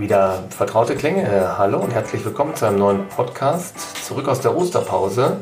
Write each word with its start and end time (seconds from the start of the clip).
Wieder 0.00 0.44
vertraute 0.50 0.94
Klänge. 0.94 1.22
Äh, 1.22 1.46
hallo 1.56 1.78
und 1.78 1.94
herzlich 1.94 2.22
willkommen 2.24 2.54
zu 2.54 2.66
einem 2.66 2.78
neuen 2.78 3.08
Podcast. 3.08 4.04
Zurück 4.04 4.28
aus 4.28 4.40
der 4.40 4.54
Osterpause 4.54 5.38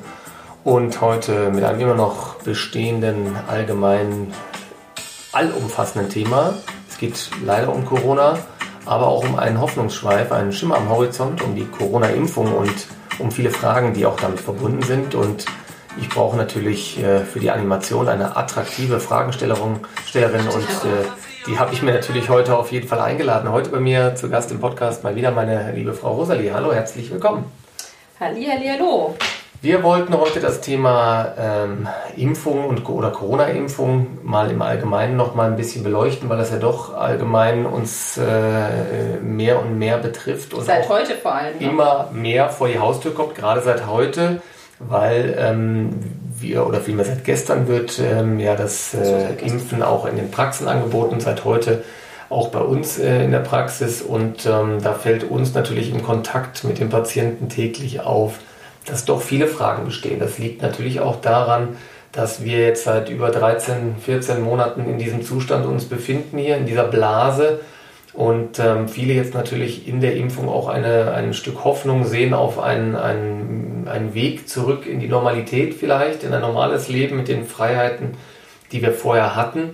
und 0.62 1.00
heute 1.00 1.50
mit 1.50 1.64
einem 1.64 1.80
immer 1.80 1.94
noch 1.94 2.36
bestehenden, 2.36 3.36
allgemeinen, 3.48 4.32
allumfassenden 5.32 6.08
Thema. 6.08 6.54
Es 6.88 6.98
geht 6.98 7.30
leider 7.44 7.72
um 7.74 7.84
Corona, 7.84 8.38
aber 8.86 9.08
auch 9.08 9.24
um 9.24 9.36
einen 9.38 9.60
Hoffnungsschweif, 9.60 10.30
einen 10.30 10.52
Schimmer 10.52 10.76
am 10.76 10.88
Horizont, 10.88 11.42
um 11.42 11.56
die 11.56 11.66
Corona-Impfung 11.66 12.52
und 12.52 12.86
um 13.18 13.32
viele 13.32 13.50
Fragen, 13.50 13.92
die 13.92 14.06
auch 14.06 14.20
damit 14.20 14.40
verbunden 14.40 14.82
sind. 14.82 15.16
Und 15.16 15.46
ich 16.00 16.08
brauche 16.08 16.36
natürlich 16.36 17.02
äh, 17.02 17.24
für 17.24 17.40
die 17.40 17.50
Animation 17.50 18.08
eine 18.08 18.36
attraktive 18.36 19.00
Fragestellerin 19.00 19.80
und 20.48 20.68
äh, 20.84 21.23
die 21.46 21.58
habe 21.58 21.74
ich 21.74 21.82
mir 21.82 21.92
natürlich 21.92 22.28
heute 22.28 22.56
auf 22.56 22.72
jeden 22.72 22.88
Fall 22.88 23.00
eingeladen. 23.00 23.50
Heute 23.52 23.70
bei 23.70 23.80
mir 23.80 24.14
zu 24.14 24.30
Gast 24.30 24.50
im 24.50 24.60
Podcast 24.60 25.04
mal 25.04 25.14
wieder 25.14 25.30
meine 25.30 25.72
liebe 25.72 25.92
Frau 25.92 26.12
Rosalie. 26.14 26.54
Hallo, 26.54 26.72
herzlich 26.72 27.10
willkommen. 27.10 27.44
Halli, 28.18 28.46
halli, 28.46 28.68
hallo. 28.68 29.14
Wir 29.60 29.82
wollten 29.82 30.16
heute 30.18 30.40
das 30.40 30.60
Thema 30.60 31.34
ähm, 31.38 31.88
Impfung 32.16 32.66
und, 32.66 32.86
oder 32.88 33.10
Corona-Impfung 33.10 34.18
mal 34.22 34.50
im 34.50 34.60
Allgemeinen 34.62 35.16
noch 35.16 35.34
mal 35.34 35.50
ein 35.50 35.56
bisschen 35.56 35.84
beleuchten, 35.84 36.28
weil 36.28 36.38
das 36.38 36.50
ja 36.50 36.58
doch 36.58 36.94
allgemein 36.94 37.66
uns 37.66 38.18
äh, 38.18 39.18
mehr 39.22 39.60
und 39.60 39.78
mehr 39.78 39.98
betrifft. 39.98 40.54
Und 40.54 40.64
seit 40.64 40.88
heute 40.88 41.14
vor 41.14 41.34
allem. 41.34 41.58
Ne? 41.58 41.66
Immer 41.66 42.10
mehr 42.12 42.50
vor 42.50 42.68
die 42.68 42.78
Haustür 42.78 43.14
kommt, 43.14 43.34
gerade 43.34 43.60
seit 43.62 43.86
heute, 43.86 44.42
weil 44.78 45.34
ähm, 45.38 46.23
wir 46.44 46.66
oder 46.66 46.80
vielmehr 46.80 47.04
seit 47.04 47.24
gestern 47.24 47.68
wird 47.68 47.98
ähm, 47.98 48.38
ja 48.38 48.54
das 48.56 48.94
äh, 48.94 49.34
Impfen 49.44 49.82
auch 49.82 50.06
in 50.06 50.16
den 50.16 50.30
Praxen 50.30 50.68
angeboten, 50.68 51.20
seit 51.20 51.44
heute 51.44 51.82
auch 52.28 52.48
bei 52.48 52.60
uns 52.60 52.98
äh, 52.98 53.24
in 53.24 53.30
der 53.30 53.40
Praxis. 53.40 54.02
Und 54.02 54.46
ähm, 54.46 54.78
da 54.82 54.94
fällt 54.94 55.24
uns 55.24 55.54
natürlich 55.54 55.90
im 55.90 56.02
Kontakt 56.02 56.64
mit 56.64 56.78
den 56.78 56.90
Patienten 56.90 57.48
täglich 57.48 58.00
auf, 58.00 58.38
dass 58.86 59.04
doch 59.04 59.22
viele 59.22 59.46
Fragen 59.46 59.84
bestehen. 59.84 60.20
Das 60.20 60.38
liegt 60.38 60.62
natürlich 60.62 61.00
auch 61.00 61.20
daran, 61.20 61.76
dass 62.12 62.44
wir 62.44 62.60
jetzt 62.60 62.84
seit 62.84 63.08
über 63.08 63.30
13, 63.30 63.96
14 64.04 64.40
Monaten 64.40 64.88
in 64.88 64.98
diesem 64.98 65.22
Zustand 65.22 65.66
uns 65.66 65.86
befinden 65.86 66.38
hier, 66.38 66.56
in 66.56 66.66
dieser 66.66 66.84
Blase 66.84 67.60
und 68.14 68.60
ähm, 68.60 68.88
viele 68.88 69.12
jetzt 69.12 69.34
natürlich 69.34 69.88
in 69.88 70.00
der 70.00 70.16
Impfung 70.16 70.48
auch 70.48 70.68
eine, 70.68 71.12
ein 71.12 71.34
Stück 71.34 71.64
Hoffnung 71.64 72.04
sehen 72.04 72.32
auf 72.32 72.60
einen, 72.60 72.94
einen, 72.94 73.88
einen 73.90 74.14
Weg 74.14 74.48
zurück 74.48 74.86
in 74.86 75.00
die 75.00 75.08
Normalität 75.08 75.74
vielleicht, 75.74 76.22
in 76.22 76.32
ein 76.32 76.40
normales 76.40 76.88
Leben 76.88 77.16
mit 77.16 77.26
den 77.26 77.44
Freiheiten, 77.44 78.12
die 78.70 78.82
wir 78.82 78.92
vorher 78.92 79.34
hatten. 79.34 79.70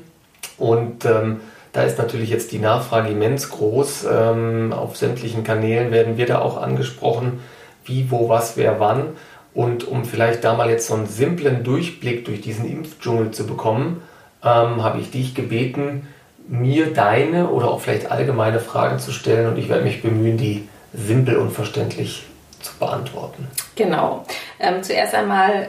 Und 0.57 1.05
ähm, 1.05 1.41
da 1.73 1.83
ist 1.83 1.99
natürlich 1.99 2.31
jetzt 2.31 2.51
die 2.53 2.59
Nachfrage 2.59 3.11
immens 3.11 3.51
groß. 3.51 4.07
Ähm, 4.11 4.73
auf 4.73 4.97
sämtlichen 4.97 5.45
Kanälen 5.45 5.93
werden 5.93 6.17
wir 6.17 6.25
da 6.25 6.41
auch 6.41 6.57
angesprochen, 6.61 7.41
wie, 7.85 8.11
wo, 8.11 8.31
was, 8.31 8.57
wer, 8.57 8.81
wann. 8.81 9.11
Und 9.53 9.87
um 9.87 10.07
vielleicht 10.07 10.45
da 10.45 10.55
mal 10.55 10.71
jetzt 10.71 10.87
so 10.87 10.95
einen 10.95 11.07
simplen 11.07 11.63
Durchblick 11.63 12.25
durch 12.25 12.41
diesen 12.41 12.67
Impfdschungel 12.67 13.33
zu 13.33 13.47
bekommen, 13.47 14.01
ähm, 14.43 14.83
habe 14.83 14.99
ich 14.99 15.11
dich 15.11 15.35
gebeten, 15.35 16.09
mir 16.51 16.93
deine 16.93 17.48
oder 17.48 17.70
auch 17.70 17.81
vielleicht 17.81 18.11
allgemeine 18.11 18.59
Fragen 18.59 18.98
zu 18.98 19.12
stellen 19.12 19.47
und 19.47 19.56
ich 19.56 19.69
werde 19.69 19.84
mich 19.84 20.03
bemühen, 20.03 20.37
die 20.37 20.69
simpel 20.93 21.37
und 21.37 21.53
verständlich 21.53 22.25
zu 22.61 22.77
beantworten. 22.79 23.47
Genau. 23.77 24.25
Ähm, 24.59 24.83
zuerst 24.83 25.15
einmal 25.15 25.69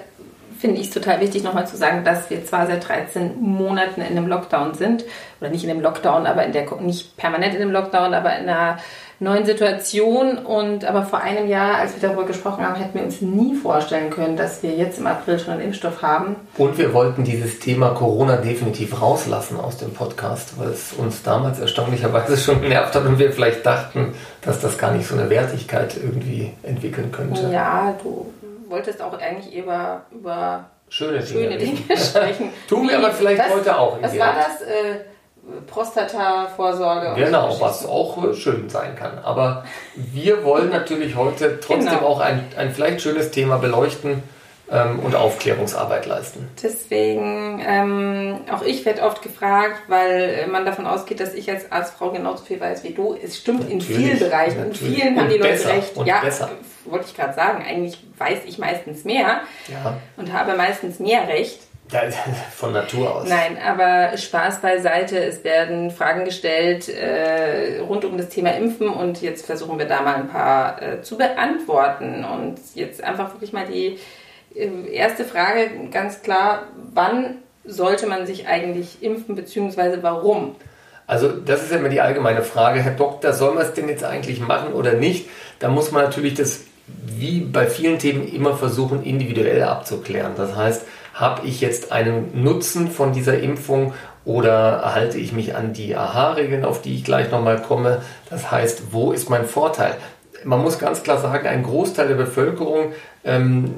finde 0.61 0.79
ich 0.79 0.87
es 0.87 0.93
total 0.93 1.19
wichtig, 1.19 1.43
nochmal 1.43 1.67
zu 1.67 1.75
sagen, 1.75 2.03
dass 2.03 2.29
wir 2.29 2.45
zwar 2.45 2.67
seit 2.67 2.87
13 2.87 3.41
Monaten 3.41 4.01
in 4.01 4.15
einem 4.15 4.27
Lockdown 4.27 4.75
sind, 4.75 5.03
oder 5.41 5.49
nicht 5.49 5.63
in 5.63 5.71
einem 5.71 5.81
Lockdown, 5.81 6.27
aber 6.27 6.45
in 6.45 6.53
der, 6.53 6.65
nicht 6.79 7.17
permanent 7.17 7.55
in 7.55 7.63
einem 7.63 7.71
Lockdown, 7.71 8.13
aber 8.13 8.37
in 8.37 8.47
einer 8.47 8.77
neuen 9.19 9.45
Situation. 9.45 10.37
Und 10.37 10.85
aber 10.85 11.03
vor 11.03 11.21
einem 11.21 11.47
Jahr, 11.47 11.77
als 11.77 11.93
wir 11.99 12.07
darüber 12.07 12.25
gesprochen 12.25 12.63
haben, 12.63 12.75
hätten 12.75 12.93
wir 12.93 13.03
uns 13.03 13.21
nie 13.21 13.55
vorstellen 13.55 14.11
können, 14.11 14.37
dass 14.37 14.61
wir 14.61 14.71
jetzt 14.71 14.99
im 14.99 15.07
April 15.07 15.39
schon 15.39 15.53
einen 15.53 15.63
Impfstoff 15.63 16.03
haben. 16.03 16.35
Und 16.57 16.77
wir 16.77 16.93
wollten 16.93 17.23
dieses 17.23 17.59
Thema 17.59 17.89
Corona 17.89 18.37
definitiv 18.37 19.01
rauslassen 19.01 19.59
aus 19.59 19.77
dem 19.77 19.93
Podcast, 19.93 20.59
weil 20.59 20.69
es 20.69 20.93
uns 20.93 21.23
damals 21.23 21.59
erstaunlicherweise 21.59 22.37
schon 22.37 22.61
genervt 22.61 22.93
hat 22.93 23.05
und 23.05 23.17
wir 23.17 23.31
vielleicht 23.31 23.65
dachten, 23.65 24.13
dass 24.41 24.59
das 24.59 24.77
gar 24.77 24.91
nicht 24.91 25.07
so 25.07 25.15
eine 25.15 25.29
Wertigkeit 25.29 25.95
irgendwie 25.95 26.51
entwickeln 26.63 27.11
könnte. 27.11 27.49
Ja, 27.51 27.95
du 28.03 28.31
wolltest 28.71 29.01
auch 29.01 29.13
eigentlich 29.19 29.53
über, 29.53 30.05
über 30.11 30.69
schöne 30.89 31.19
Dinge, 31.19 31.27
schöne 31.27 31.57
Dinge 31.57 31.97
sprechen. 31.97 32.49
Tun 32.67 32.89
wir 32.89 32.97
aber 32.97 33.11
vielleicht 33.11 33.39
das, 33.39 33.53
heute 33.53 33.77
auch. 33.77 34.01
Was 34.01 34.17
war 34.17 34.33
das? 34.35 34.61
Äh, 34.61 35.01
Prostata-Vorsorge. 35.67 37.13
Genau, 37.15 37.59
was 37.59 37.85
auch 37.85 38.23
äh, 38.23 38.33
schön 38.33 38.69
sein 38.69 38.95
kann. 38.95 39.19
Aber 39.19 39.65
wir 39.95 40.43
wollen 40.43 40.69
natürlich 40.69 41.15
heute 41.15 41.59
trotzdem 41.59 41.95
genau. 41.95 42.07
auch 42.07 42.19
ein, 42.19 42.45
ein 42.57 42.71
vielleicht 42.71 43.01
schönes 43.01 43.31
Thema 43.31 43.57
beleuchten 43.57 44.23
ähm, 44.71 44.99
und 44.99 45.15
Aufklärungsarbeit 45.15 46.05
leisten. 46.05 46.49
Deswegen, 46.63 47.61
ähm, 47.65 48.39
auch 48.51 48.61
ich 48.63 48.85
werde 48.85 49.03
oft 49.03 49.21
gefragt, 49.21 49.83
weil 49.87 50.47
man 50.47 50.65
davon 50.65 50.87
ausgeht, 50.87 51.19
dass 51.19 51.33
ich 51.33 51.49
als 51.49 51.71
Arztfrau 51.71 52.11
genauso 52.11 52.45
viel 52.45 52.59
weiß 52.59 52.83
wie 52.83 52.93
du. 52.93 53.15
Es 53.21 53.37
stimmt 53.37 53.61
natürlich, 53.69 53.89
in 53.89 53.95
vielen 53.95 54.19
Bereichen. 54.19 54.57
Natürlich. 54.59 54.81
In 54.81 54.95
vielen 54.95 55.19
haben 55.19 55.29
die 55.29 55.37
Leute 55.37 55.67
recht. 55.67 55.97
ja, 56.05 56.21
besser. 56.21 56.49
wollte 56.85 57.05
ich 57.07 57.15
gerade 57.15 57.33
sagen. 57.33 57.63
Eigentlich 57.67 57.97
weiß 58.17 58.39
ich 58.45 58.57
meistens 58.57 59.03
mehr 59.03 59.41
ja. 59.67 59.97
und 60.15 60.31
habe 60.31 60.55
meistens 60.55 60.99
mehr 60.99 61.27
Recht. 61.27 61.59
Von 62.55 62.71
Natur 62.71 63.15
aus. 63.15 63.27
Nein, 63.27 63.57
aber 63.61 64.17
Spaß 64.17 64.61
beiseite. 64.61 65.17
Es 65.17 65.43
werden 65.43 65.91
Fragen 65.91 66.23
gestellt 66.23 66.87
äh, 66.87 67.79
rund 67.79 68.05
um 68.05 68.17
das 68.17 68.29
Thema 68.29 68.51
Impfen 68.51 68.87
und 68.87 69.21
jetzt 69.21 69.45
versuchen 69.45 69.77
wir 69.77 69.87
da 69.87 70.01
mal 70.01 70.15
ein 70.15 70.29
paar 70.29 70.81
äh, 70.81 71.01
zu 71.01 71.17
beantworten. 71.17 72.23
Und 72.23 72.59
jetzt 72.75 73.03
einfach 73.03 73.33
wirklich 73.33 73.51
mal 73.51 73.65
die 73.65 73.99
erste 74.55 75.25
Frage 75.25 75.69
ganz 75.91 76.21
klar, 76.21 76.63
wann 76.93 77.37
sollte 77.63 78.07
man 78.07 78.25
sich 78.25 78.47
eigentlich 78.47 79.01
impfen, 79.01 79.35
beziehungsweise 79.35 80.01
warum? 80.01 80.55
Also 81.07 81.29
das 81.29 81.63
ist 81.63 81.71
immer 81.71 81.89
die 81.89 82.01
allgemeine 82.01 82.41
Frage, 82.41 82.81
Herr 82.81 82.93
Doktor, 82.93 83.33
soll 83.33 83.53
man 83.53 83.65
es 83.65 83.73
denn 83.73 83.89
jetzt 83.89 84.03
eigentlich 84.03 84.39
machen 84.39 84.73
oder 84.73 84.93
nicht? 84.93 85.27
Da 85.59 85.67
muss 85.67 85.91
man 85.91 86.03
natürlich 86.03 86.35
das, 86.35 86.61
wie 86.87 87.41
bei 87.41 87.67
vielen 87.67 87.99
Themen, 87.99 88.27
immer 88.27 88.55
versuchen, 88.55 89.03
individuell 89.03 89.63
abzuklären. 89.63 90.33
Das 90.37 90.55
heißt, 90.55 90.85
habe 91.13 91.45
ich 91.45 91.59
jetzt 91.61 91.91
einen 91.91 92.41
Nutzen 92.41 92.89
von 92.89 93.11
dieser 93.13 93.39
Impfung 93.39 93.93
oder 94.23 94.93
halte 94.93 95.17
ich 95.17 95.33
mich 95.33 95.55
an 95.55 95.73
die 95.73 95.95
AHA-Regeln, 95.95 96.63
auf 96.63 96.81
die 96.81 96.95
ich 96.95 97.03
gleich 97.03 97.31
nochmal 97.31 97.61
komme? 97.61 98.01
Das 98.29 98.51
heißt, 98.51 98.91
wo 98.91 99.11
ist 99.11 99.29
mein 99.29 99.45
Vorteil? 99.45 99.95
Man 100.43 100.61
muss 100.61 100.79
ganz 100.79 101.03
klar 101.03 101.19
sagen, 101.19 101.47
ein 101.47 101.63
Großteil 101.63 102.07
der 102.07 102.15
Bevölkerung 102.15 102.93
ähm, 103.23 103.75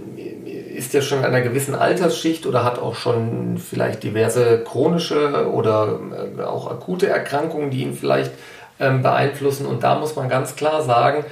ist 0.76 0.94
ja 0.94 1.02
schon 1.02 1.20
in 1.20 1.26
einer 1.26 1.42
gewissen 1.42 1.76
Altersschicht 1.76 2.46
oder 2.46 2.64
hat 2.64 2.80
auch 2.80 2.96
schon 2.96 3.58
vielleicht 3.58 4.04
diverse 4.04 4.64
chronische 4.64 5.52
oder 5.52 6.00
äh, 6.38 6.42
auch 6.42 6.70
akute 6.70 7.08
Erkrankungen, 7.08 7.70
die 7.70 7.82
ihn 7.82 7.94
vielleicht 7.94 8.32
ähm, 8.80 9.02
beeinflussen. 9.02 9.66
Und 9.66 9.84
da 9.84 10.00
muss 10.00 10.16
man 10.16 10.30
ganz 10.30 10.56
klar 10.56 10.82
sagen, 10.82 11.26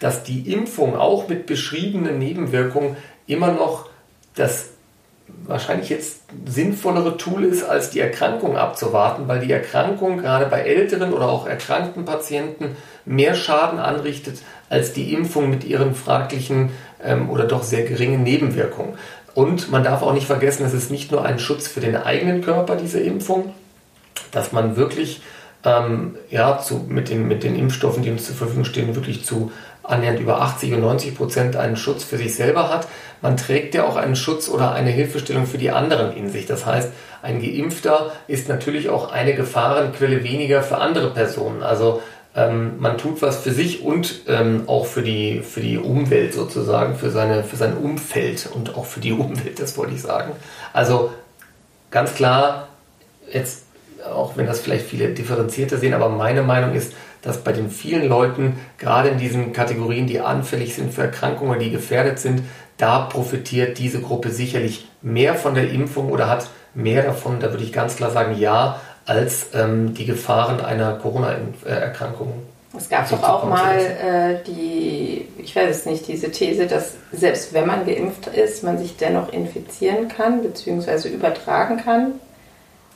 dass 0.00 0.22
die 0.22 0.52
Impfung 0.52 0.96
auch 0.96 1.28
mit 1.28 1.46
beschriebenen 1.46 2.18
Nebenwirkungen 2.18 2.96
immer 3.26 3.52
noch 3.52 3.88
das 4.34 4.70
wahrscheinlich 5.46 5.88
jetzt 5.88 6.22
sinnvollere 6.44 7.16
Tool 7.16 7.44
ist, 7.44 7.64
als 7.64 7.90
die 7.90 8.00
Erkrankung 8.00 8.56
abzuwarten, 8.56 9.26
weil 9.26 9.40
die 9.40 9.52
Erkrankung 9.52 10.18
gerade 10.18 10.46
bei 10.46 10.60
älteren 10.60 11.12
oder 11.12 11.28
auch 11.28 11.46
erkrankten 11.46 12.04
Patienten 12.04 12.76
mehr 13.04 13.34
Schaden 13.34 13.78
anrichtet 13.78 14.42
als 14.68 14.92
die 14.92 15.12
Impfung 15.12 15.50
mit 15.50 15.64
ihren 15.64 15.94
fraglichen 15.94 16.70
ähm, 17.02 17.30
oder 17.30 17.44
doch 17.44 17.62
sehr 17.62 17.84
geringen 17.84 18.22
Nebenwirkungen. 18.22 18.94
Und 19.34 19.70
man 19.70 19.84
darf 19.84 20.02
auch 20.02 20.14
nicht 20.14 20.26
vergessen, 20.26 20.64
es 20.64 20.72
ist 20.72 20.90
nicht 20.90 21.12
nur 21.12 21.24
ein 21.24 21.38
Schutz 21.38 21.68
für 21.68 21.80
den 21.80 21.96
eigenen 21.96 22.42
Körper, 22.42 22.76
diese 22.76 23.00
Impfung, 23.00 23.52
dass 24.32 24.52
man 24.52 24.76
wirklich 24.76 25.20
ähm, 25.64 26.16
ja, 26.30 26.58
zu, 26.58 26.86
mit, 26.88 27.10
den, 27.10 27.28
mit 27.28 27.42
den 27.42 27.56
Impfstoffen, 27.56 28.02
die 28.02 28.10
uns 28.10 28.26
zur 28.26 28.36
Verfügung 28.36 28.64
stehen, 28.64 28.94
wirklich 28.94 29.24
zu 29.24 29.52
annähernd 29.82 30.20
über 30.20 30.40
80 30.40 30.74
und 30.74 30.80
90 30.80 31.14
Prozent 31.16 31.56
einen 31.56 31.76
Schutz 31.76 32.04
für 32.04 32.16
sich 32.16 32.34
selber 32.34 32.70
hat. 32.70 32.88
Man 33.22 33.36
trägt 33.36 33.74
ja 33.74 33.84
auch 33.84 33.96
einen 33.96 34.16
Schutz 34.16 34.48
oder 34.48 34.72
eine 34.72 34.90
Hilfestellung 34.90 35.46
für 35.46 35.58
die 35.58 35.70
anderen 35.70 36.16
in 36.16 36.30
sich. 36.30 36.46
Das 36.46 36.66
heißt, 36.66 36.92
ein 37.22 37.40
Geimpfter 37.40 38.12
ist 38.28 38.48
natürlich 38.48 38.88
auch 38.88 39.12
eine 39.12 39.34
Gefahrenquelle 39.34 40.22
weniger 40.22 40.62
für 40.62 40.78
andere 40.78 41.10
Personen. 41.10 41.62
Also 41.62 42.02
ähm, 42.36 42.78
man 42.78 42.98
tut 42.98 43.22
was 43.22 43.38
für 43.38 43.52
sich 43.52 43.82
und 43.82 44.22
ähm, 44.28 44.64
auch 44.66 44.86
für 44.86 45.02
die, 45.02 45.40
für 45.40 45.60
die 45.60 45.78
Umwelt 45.78 46.34
sozusagen, 46.34 46.94
für, 46.94 47.10
seine, 47.10 47.42
für 47.42 47.56
sein 47.56 47.76
Umfeld 47.76 48.48
und 48.52 48.76
auch 48.76 48.84
für 48.84 49.00
die 49.00 49.12
Umwelt, 49.14 49.58
das 49.58 49.76
wollte 49.78 49.94
ich 49.94 50.02
sagen. 50.02 50.32
Also 50.72 51.10
ganz 51.90 52.14
klar, 52.14 52.68
jetzt 53.32 53.62
auch 54.14 54.36
wenn 54.36 54.46
das 54.46 54.60
vielleicht 54.60 54.86
viele 54.86 55.08
differenzierter 55.08 55.78
sehen, 55.78 55.94
aber 55.94 56.08
meine 56.08 56.42
Meinung 56.42 56.74
ist, 56.74 56.92
dass 57.22 57.38
bei 57.38 57.52
den 57.52 57.70
vielen 57.70 58.08
Leuten, 58.08 58.56
gerade 58.78 59.08
in 59.08 59.18
diesen 59.18 59.52
Kategorien, 59.52 60.06
die 60.06 60.20
anfällig 60.20 60.74
sind 60.74 60.94
für 60.94 61.02
Erkrankungen, 61.02 61.58
die 61.58 61.70
gefährdet 61.70 62.18
sind, 62.18 62.42
da 62.76 63.00
profitiert 63.00 63.78
diese 63.78 64.00
Gruppe 64.00 64.30
sicherlich 64.30 64.86
mehr 65.02 65.34
von 65.34 65.54
der 65.54 65.70
Impfung 65.70 66.10
oder 66.10 66.28
hat 66.28 66.50
mehr 66.74 67.02
davon, 67.02 67.40
da 67.40 67.50
würde 67.50 67.64
ich 67.64 67.72
ganz 67.72 67.96
klar 67.96 68.10
sagen, 68.10 68.38
ja, 68.38 68.80
als 69.06 69.46
ähm, 69.54 69.94
die 69.94 70.04
Gefahren 70.04 70.60
einer 70.60 70.94
Corona-Erkrankung. 70.94 72.32
Es 72.76 72.88
gab 72.88 73.08
doch 73.08 73.22
auch 73.22 73.44
mal 73.44 73.78
äh, 73.78 74.44
die, 74.46 75.26
ich 75.38 75.56
weiß 75.56 75.74
es 75.74 75.86
nicht, 75.86 76.06
diese 76.08 76.30
These, 76.30 76.66
dass 76.66 76.94
selbst 77.12 77.54
wenn 77.54 77.66
man 77.66 77.86
geimpft 77.86 78.26
ist, 78.26 78.62
man 78.64 78.76
sich 78.78 78.96
dennoch 78.96 79.32
infizieren 79.32 80.08
kann 80.08 80.42
bzw. 80.42 81.08
übertragen 81.08 81.78
kann. 81.78 82.12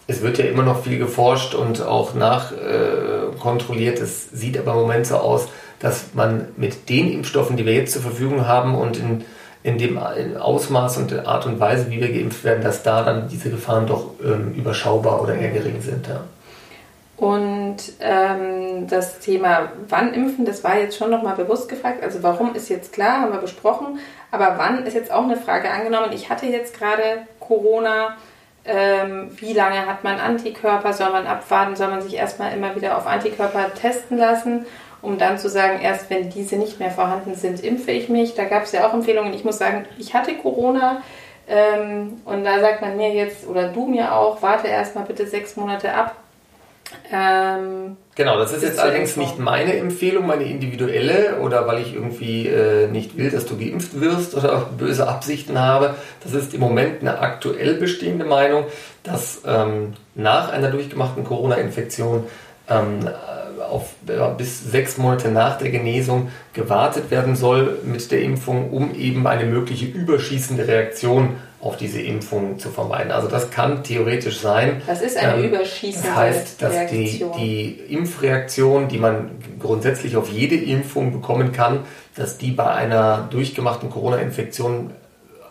Es 0.07 0.23
wird 0.23 0.39
ja 0.39 0.45
immer 0.47 0.65
noch 0.65 0.83
viel 0.83 0.99
geforscht 0.99 1.55
und 1.55 1.81
auch 1.83 2.15
nachkontrolliert. 2.15 4.01
Äh, 4.01 4.03
es 4.03 4.29
sieht 4.31 4.59
aber 4.59 4.73
im 4.73 4.81
Moment 4.81 5.06
so 5.06 5.17
aus, 5.17 5.47
dass 5.79 6.06
man 6.15 6.49
mit 6.56 6.89
den 6.89 7.13
Impfstoffen, 7.13 7.56
die 7.56 7.65
wir 7.65 7.75
jetzt 7.75 7.93
zur 7.93 8.03
Verfügung 8.03 8.47
haben 8.47 8.75
und 8.75 8.97
in, 8.99 9.25
in 9.62 9.79
dem 9.79 9.99
Ausmaß 9.99 10.97
und 10.99 11.11
der 11.11 11.29
Art 11.29 11.47
und 11.47 11.61
Weise, 11.61 11.91
wie 11.91 12.01
wir 12.01 12.11
geimpft 12.12 12.45
werden, 12.45 12.62
dass 12.62 12.83
da 12.83 13.03
dann 13.03 13.29
diese 13.29 13.51
Gefahren 13.51 13.87
doch 13.87 14.12
ähm, 14.25 14.55
überschaubar 14.55 15.23
oder 15.23 15.35
eher 15.35 15.51
gering 15.51 15.81
sind. 15.81 16.07
Ja. 16.07 16.23
Und 17.21 17.77
ähm, 18.01 18.87
das 18.89 19.19
Thema 19.19 19.73
wann 19.91 20.15
impfen, 20.15 20.47
das 20.47 20.65
war 20.65 20.79
jetzt 20.79 20.97
schon 20.97 21.11
nochmal 21.11 21.37
bewusst 21.37 21.69
gefragt. 21.69 22.03
Also 22.03 22.23
warum 22.23 22.55
ist 22.55 22.71
jetzt 22.71 22.95
klar, 22.95 23.21
haben 23.21 23.33
wir 23.33 23.41
besprochen. 23.41 23.99
Aber 24.31 24.55
wann 24.57 24.87
ist 24.87 24.95
jetzt 24.95 25.12
auch 25.12 25.25
eine 25.25 25.37
Frage 25.37 25.71
angenommen. 25.71 26.13
Ich 26.13 26.31
hatte 26.31 26.47
jetzt 26.47 26.79
gerade 26.79 27.27
Corona. 27.39 28.17
Ähm, 28.65 29.31
wie 29.37 29.53
lange 29.53 29.87
hat 29.87 30.03
man 30.03 30.19
Antikörper? 30.19 30.95
Soll 30.95 31.11
man 31.11 31.27
abwarten? 31.27 31.77
Soll 31.77 31.89
man 31.89 32.01
sich 32.01 32.15
erstmal 32.15 32.55
immer 32.55 32.75
wieder 32.75 32.97
auf 32.97 33.06
Antikörper 33.06 33.75
testen 33.75 34.17
lassen? 34.17 34.65
Um 35.02 35.19
dann 35.19 35.38
zu 35.38 35.49
sagen, 35.49 35.81
erst 35.81 36.11
wenn 36.11 36.31
diese 36.31 36.56
nicht 36.56 36.79
mehr 36.79 36.91
vorhanden 36.91 37.35
sind, 37.35 37.62
impfe 37.62 37.93
ich 37.93 38.08
mich. 38.08 38.35
Da 38.35 38.44
gab 38.44 38.64
es 38.64 38.73
ja 38.73 38.87
auch 38.87 38.94
Empfehlungen. 38.94 39.35
Ich 39.35 39.44
muss 39.44 39.58
sagen, 39.58 39.85
ich 39.99 40.14
hatte 40.14 40.35
Corona 40.35 41.02
ähm, 41.49 42.20
und 42.25 42.44
da 42.44 42.61
sagt 42.61 42.81
man 42.81 42.97
mir 42.97 43.12
jetzt, 43.12 43.47
oder 43.47 43.69
du 43.69 43.87
mir 43.87 44.14
auch, 44.14 44.41
warte 44.41 44.69
erstmal 44.69 45.05
bitte 45.05 45.26
sechs 45.26 45.56
Monate 45.56 45.93
ab. 45.93 46.17
Ähm, 47.12 47.97
genau, 48.14 48.38
das 48.38 48.52
ist 48.52 48.62
jetzt 48.62 48.79
allerdings 48.79 49.17
nicht 49.17 49.38
meine 49.38 49.76
Empfehlung, 49.76 50.26
meine 50.26 50.44
individuelle 50.44 51.38
oder 51.41 51.67
weil 51.67 51.82
ich 51.82 51.94
irgendwie 51.94 52.49
äh, 52.49 52.88
nicht 52.88 53.17
will, 53.17 53.31
dass 53.31 53.46
du 53.46 53.56
geimpft 53.56 54.00
wirst 54.00 54.37
oder 54.37 54.70
böse 54.79 55.08
Absichten 55.08 55.58
habe. 55.58 55.94
Das 56.23 56.35
ist 56.35 56.55
im 56.55 56.61
Moment 56.61 57.00
eine 57.00 57.19
aktuell 57.19 57.75
bestehende 57.75 58.25
Meinung, 58.25 58.64
dass 59.03 59.43
ähm, 59.46 59.94
nach 60.14 60.53
einer 60.53 60.70
durchgemachten 60.70 61.25
Corona-Infektion 61.25 62.25
ähm, 62.69 63.08
auf 63.70 63.94
bis 64.37 64.64
sechs 64.70 64.99
Monate 64.99 65.31
nach 65.31 65.58
der 65.58 65.70
Genesung 65.70 66.28
gewartet 66.52 67.11
werden 67.11 67.37
soll 67.37 67.78
mit 67.84 68.11
der 68.11 68.22
Impfung, 68.22 68.70
um 68.70 68.94
eben 68.94 69.26
eine 69.26 69.44
mögliche 69.44 69.87
überschießende 69.87 70.67
Reaktion 70.67 71.37
auf 71.61 71.76
diese 71.76 72.00
Impfung 72.00 72.58
zu 72.58 72.70
vermeiden. 72.70 73.12
Also 73.12 73.28
das 73.28 73.50
kann 73.50 73.84
theoretisch 73.84 74.40
sein. 74.40 74.81
Was 74.87 75.02
ist 75.02 75.19
eine 75.19 75.43
ähm, 75.43 75.50
überschießende 75.50 76.08
Das 76.08 76.17
heißt, 76.17 76.62
dass 76.62 76.72
Reaktion? 76.72 77.32
Die, 77.37 77.78
die 77.87 77.94
Impfreaktion, 77.94 78.88
die 78.88 78.99
man 78.99 79.31
grundsätzlich 79.58 80.17
auf 80.17 80.31
jede 80.31 80.56
Impfung 80.56 81.12
bekommen 81.12 81.52
kann, 81.52 81.81
dass 82.17 82.38
die 82.38 82.52
bei 82.52 82.67
einer 82.67 83.28
durchgemachten 83.31 83.90
Corona-Infektion 83.90 84.90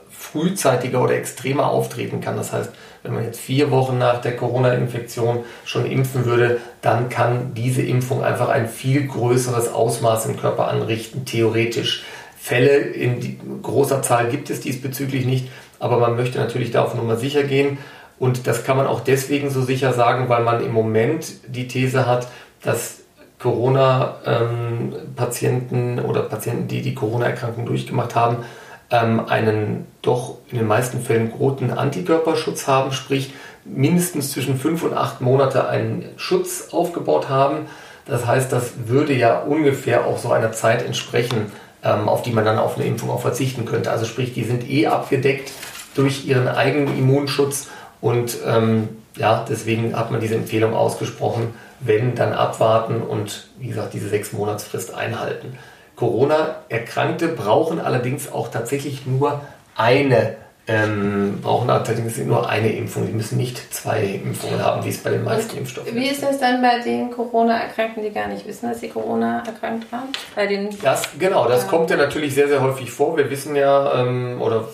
frühzeitiger 0.10 1.01
oder 1.04 1.13
extremer 1.13 1.69
auftreten 1.69 2.21
kann. 2.21 2.36
Das 2.38 2.54
heißt, 2.54 2.71
wenn 3.04 3.13
man 3.13 3.24
jetzt 3.24 3.40
vier 3.40 3.72
Wochen 3.72 3.98
nach 3.98 4.22
der 4.22 4.36
Corona-Infektion 4.36 5.40
schon 5.66 5.86
impfen 5.86 6.25
würde, 6.25 6.60
dann 6.81 7.10
kann 7.10 7.54
diese 7.54 7.81
Impfung 7.81 8.24
einfach 8.24 8.50
ein 8.50 8.68
viel 8.68 9.07
größeres 9.07 9.74
Ausmaß 9.74 10.25
im 10.28 10.38
Körper 10.38 10.68
anrichten, 10.68 11.25
theoretisch. 11.25 12.04
Fälle 12.38 12.78
in 12.78 13.62
großer 13.62 14.01
Zahl 14.01 14.30
gibt 14.30 14.50
es 14.50 14.62
diesbezüglich 14.62 15.25
nicht, 15.25 15.50
aber 15.80 16.00
man 16.00 16.16
möchte 16.16 16.40
natürlich 16.40 16.72
da 16.72 16.84
auf 16.84 16.96
Nummer 16.96 17.18
sicher 17.18 17.44
gehen. 17.44 17.78
Und 18.18 18.48
das 18.48 18.63
kann 18.63 18.78
man 18.78 18.88
auch 18.88 19.02
deswegen 19.02 19.50
so 19.50 19.62
sicher 19.62 19.94
sagen, 19.94 20.30
weil 20.30 20.44
man 20.44 20.63
im 20.63 20.74
Moment 20.74 21.31
die 21.48 21.68
These 21.68 22.06
hat, 22.06 22.28
dass 22.62 23.00
Corona-Patienten 23.40 25.98
ähm, 25.98 26.06
oder 26.06 26.24
Patienten, 26.24 26.68
die 26.68 26.81
die 26.81 26.94
Corona-Erkrankung 26.94 27.66
durchgemacht 27.66 28.16
haben, 28.16 28.44
ähm, 28.92 29.28
einen 29.28 29.88
doch 30.02 30.38
in 30.52 30.58
den 30.58 30.68
meisten 30.68 31.02
Fällen 31.02 31.32
guten 31.32 31.72
Antikörperschutz 31.72 32.68
haben, 32.68 32.92
sprich 32.92 33.34
mindestens 33.66 34.32
zwischen 34.32 34.58
fünf 34.58 34.84
und 34.84 34.94
acht 34.94 35.22
Monate 35.22 35.68
einen 35.68 36.06
Schutz 36.18 36.70
aufgebaut 36.72 37.30
haben. 37.30 37.68
Das 38.06 38.26
heißt, 38.26 38.52
das 38.52 38.72
würde 38.88 39.14
ja 39.14 39.40
ungefähr 39.40 40.06
auch 40.06 40.18
so 40.18 40.32
einer 40.32 40.52
Zeit 40.52 40.84
entsprechen, 40.84 41.52
ähm, 41.84 42.10
auf 42.10 42.24
die 42.24 42.32
man 42.32 42.46
dann 42.46 42.58
auf 42.58 42.78
eine 42.78 42.86
Impfung 42.86 43.10
auch 43.10 43.22
verzichten 43.22 43.66
könnte. 43.66 43.92
Also 43.92 44.06
sprich, 44.06 44.34
die 44.34 44.44
sind 44.44 44.70
eh 44.70 44.88
abgedeckt 44.88 45.52
durch 45.96 46.26
ihren 46.26 46.48
eigenen 46.48 46.98
Immunschutz 46.98 47.68
und 48.02 48.38
ähm, 48.46 48.90
ja, 49.16 49.46
deswegen 49.48 49.96
hat 49.98 50.12
man 50.12 50.22
diese 50.22 50.36
Empfehlung 50.36 50.74
ausgesprochen, 50.74 51.54
wenn 51.80 52.16
dann 52.16 52.34
abwarten 52.34 53.02
und 53.02 53.48
wie 53.60 53.68
gesagt 53.68 53.94
diese 53.94 54.10
sechs 54.10 54.34
Monatsfrist 54.34 54.94
einhalten. 54.94 55.58
Corona-Erkrankte 56.00 57.28
brauchen 57.28 57.80
allerdings 57.80 58.31
auch 58.31 58.50
tatsächlich 58.50 59.06
nur 59.06 59.42
eine 59.75 60.38
ähm, 60.69 61.40
brauchen 61.42 61.69
allerdings 61.69 62.18
nur 62.19 62.48
eine 62.48 62.72
Impfung. 62.72 63.07
Sie 63.07 63.12
müssen 63.12 63.38
nicht 63.40 63.74
zwei 63.74 64.04
Impfungen 64.04 64.63
haben, 64.63 64.86
wie 64.86 64.90
es 64.90 65.00
bei 65.00 65.10
den 65.10 65.24
meisten 65.24 65.51
Und 65.54 65.57
Impfstoffen 65.57 65.96
Wie 65.96 66.07
ist 66.07 66.22
das 66.22 66.40
dann 66.40 66.62
bei 66.62 66.80
den 66.80 67.10
Corona-Erkrankten, 67.10 68.04
die 68.04 68.12
gar 68.12 68.28
nicht 68.28 68.48
wissen, 68.48 68.69
dass 68.69 68.80
sie 68.80 68.90
Corona 68.90 69.42
erkrankt 69.48 69.92
waren? 69.92 70.10
Bei 70.36 70.46
den 70.46 70.69
das, 70.84 71.10
genau, 71.18 71.48
das 71.48 71.63
ja. 71.63 71.69
kommt 71.69 71.90
ja 71.90 71.98
natürlich 71.98 72.36
sehr, 72.36 72.48
sehr 72.48 72.62
häufig 72.62 72.92
vor. 72.92 73.18
Wir 73.18 73.31
wissen 73.31 73.56
ja 73.56 74.00
ähm, 74.00 74.40
oder 74.42 74.68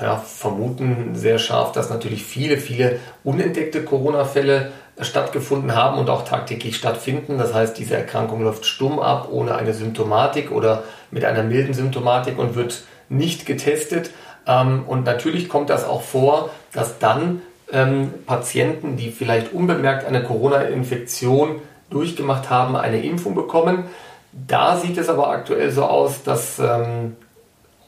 ja, 0.00 0.16
vermuten 0.16 1.14
sehr 1.14 1.38
scharf, 1.38 1.70
dass 1.70 1.90
natürlich 1.90 2.24
viele, 2.24 2.56
viele 2.56 2.98
unentdeckte 3.22 3.84
Corona-Fälle 3.84 4.72
stattgefunden 5.00 5.74
haben 5.74 5.98
und 5.98 6.08
auch 6.08 6.24
tagtäglich 6.24 6.76
stattfinden. 6.76 7.38
Das 7.38 7.52
heißt, 7.52 7.78
diese 7.78 7.96
Erkrankung 7.96 8.42
läuft 8.42 8.64
stumm 8.64 8.98
ab, 8.98 9.28
ohne 9.30 9.56
eine 9.56 9.74
Symptomatik 9.74 10.50
oder 10.50 10.84
mit 11.10 11.24
einer 11.24 11.42
milden 11.42 11.74
Symptomatik 11.74 12.38
und 12.38 12.54
wird 12.54 12.82
nicht 13.08 13.46
getestet. 13.46 14.10
Ähm, 14.46 14.84
und 14.86 15.04
natürlich 15.04 15.48
kommt 15.48 15.70
das 15.70 15.84
auch 15.84 16.02
vor, 16.02 16.50
dass 16.72 16.98
dann 16.98 17.42
ähm, 17.72 18.14
Patienten, 18.26 18.96
die 18.96 19.10
vielleicht 19.10 19.52
unbemerkt 19.52 20.06
eine 20.06 20.22
Corona-Infektion 20.22 21.60
durchgemacht 21.90 22.48
haben, 22.48 22.76
eine 22.76 23.02
Impfung 23.02 23.34
bekommen. 23.34 23.84
Da 24.32 24.76
sieht 24.76 24.98
es 24.98 25.08
aber 25.08 25.28
aktuell 25.30 25.70
so 25.70 25.84
aus, 25.84 26.22
dass 26.22 26.58
ähm, 26.58 27.16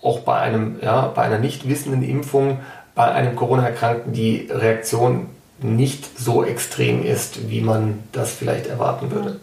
auch 0.02 0.20
bei, 0.20 0.38
einem, 0.38 0.78
ja, 0.82 1.10
bei 1.14 1.22
einer 1.22 1.38
nicht 1.38 1.69
wissenden 1.69 2.02
Impfung 2.02 2.60
bei 2.94 3.12
einem 3.12 3.37
Corona-Erkrankten 3.37 4.12
die 4.12 4.49
Reaktion 4.50 5.28
nicht 5.60 6.19
so 6.19 6.44
extrem 6.44 7.05
ist, 7.05 7.50
wie 7.50 7.60
man 7.60 8.02
das 8.12 8.32
vielleicht 8.32 8.66
erwarten 8.66 9.10
würde. 9.10 9.40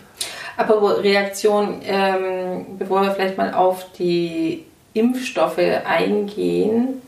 Aber 0.57 1.03
Reaktion, 1.03 1.81
ähm, 1.85 2.77
bevor 2.79 3.01
wir 3.01 3.11
vielleicht 3.11 3.37
mal 3.37 3.53
auf 3.53 3.85
die 3.97 4.65
Impfstoffe 4.93 5.59
eingehen, 5.85 7.01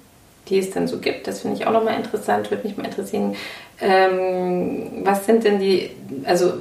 die 0.50 0.60
es 0.60 0.72
dann 0.72 0.88
so 0.88 1.00
gibt, 1.00 1.28
das 1.28 1.42
finde 1.42 1.58
ich 1.58 1.66
auch 1.66 1.72
nochmal 1.72 1.96
interessant, 1.96 2.52
würde 2.52 2.68
mich 2.68 2.78
mal 2.78 2.86
interessieren, 2.86 3.36
ähm, 3.80 5.04
was 5.04 5.26
sind 5.26 5.44
denn 5.44 5.60
die, 5.60 5.92
also 6.26 6.54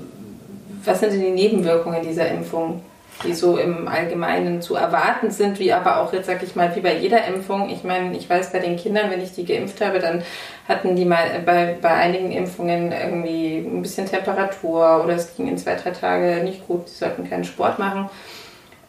was 0.85 1.01
sind 1.01 1.13
denn 1.13 1.23
die 1.23 1.31
Nebenwirkungen 1.31 2.03
dieser 2.03 2.29
Impfung? 2.29 2.83
Die 3.25 3.35
so 3.35 3.57
im 3.57 3.89
Allgemeinen 3.89 4.61
zu 4.61 4.75
erwarten 4.75 5.31
sind, 5.31 5.59
wie 5.59 5.73
aber 5.73 6.01
auch 6.01 6.13
jetzt, 6.13 6.27
sag 6.27 6.43
ich 6.43 6.55
mal, 6.55 6.75
wie 6.77 6.81
bei 6.81 6.97
jeder 6.97 7.27
Impfung. 7.27 7.71
Ich 7.71 7.83
meine, 7.83 8.17
ich 8.17 8.29
weiß 8.29 8.53
bei 8.53 8.59
den 8.59 8.77
Kindern, 8.77 9.11
wenn 9.11 9.23
ich 9.23 9.33
die 9.33 9.45
geimpft 9.45 9.81
habe, 9.81 9.99
dann 9.99 10.23
hatten 10.69 10.97
die 10.97 11.05
mal 11.05 11.43
bei, 11.45 11.77
bei 11.81 11.91
einigen 11.91 12.33
Impfungen 12.33 12.93
irgendwie 12.93 13.59
ein 13.59 13.83
bisschen 13.83 14.07
Temperatur 14.07 15.03
oder 15.05 15.15
es 15.15 15.37
ging 15.37 15.49
in 15.49 15.59
zwei, 15.59 15.77
drei 15.77 15.91
Tage 15.91 16.43
nicht 16.45 16.67
gut, 16.67 16.89
sie 16.89 16.97
sollten 16.97 17.29
keinen 17.29 17.45
Sport 17.45 17.79
machen. 17.79 18.11